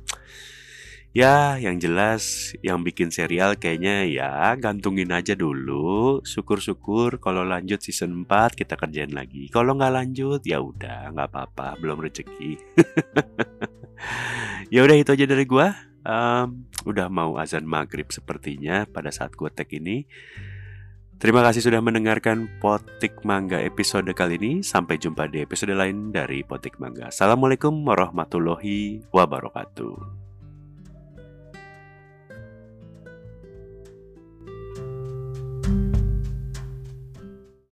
Ya, 1.16 1.56
yang 1.56 1.80
jelas 1.80 2.52
yang 2.60 2.84
bikin 2.84 3.08
serial 3.08 3.56
kayaknya 3.56 4.04
ya 4.04 4.52
gantungin 4.60 5.16
aja 5.16 5.32
dulu. 5.32 6.20
Syukur-syukur 6.28 7.24
kalau 7.24 7.48
lanjut 7.48 7.80
season 7.80 8.28
4 8.28 8.52
kita 8.60 8.76
kerjain 8.76 9.16
lagi. 9.16 9.48
Kalau 9.48 9.80
nggak 9.80 9.96
lanjut 9.96 10.44
ya 10.44 10.60
udah 10.60 11.16
nggak 11.16 11.32
apa-apa, 11.32 11.80
belum 11.80 12.04
rezeki. 12.04 12.60
ya 14.76 14.84
udah 14.84 14.96
itu 15.00 15.16
aja 15.16 15.24
dari 15.24 15.48
gua. 15.48 15.72
Um, 16.04 16.68
udah 16.84 17.08
mau 17.08 17.40
azan 17.40 17.64
maghrib 17.64 18.12
sepertinya 18.12 18.84
pada 18.84 19.08
saat 19.08 19.40
gua 19.40 19.48
tag 19.48 19.72
ini. 19.72 20.04
Terima 21.16 21.40
kasih 21.48 21.64
sudah 21.64 21.80
mendengarkan 21.80 22.52
Potik 22.60 23.24
Mangga 23.24 23.64
episode 23.64 24.12
kali 24.12 24.36
ini. 24.36 24.52
Sampai 24.60 25.00
jumpa 25.00 25.32
di 25.32 25.40
episode 25.40 25.72
lain 25.72 26.12
dari 26.12 26.44
Potik 26.44 26.76
Mangga. 26.76 27.08
Assalamualaikum 27.08 27.72
warahmatullahi 27.88 29.00
wabarakatuh. 29.16 30.25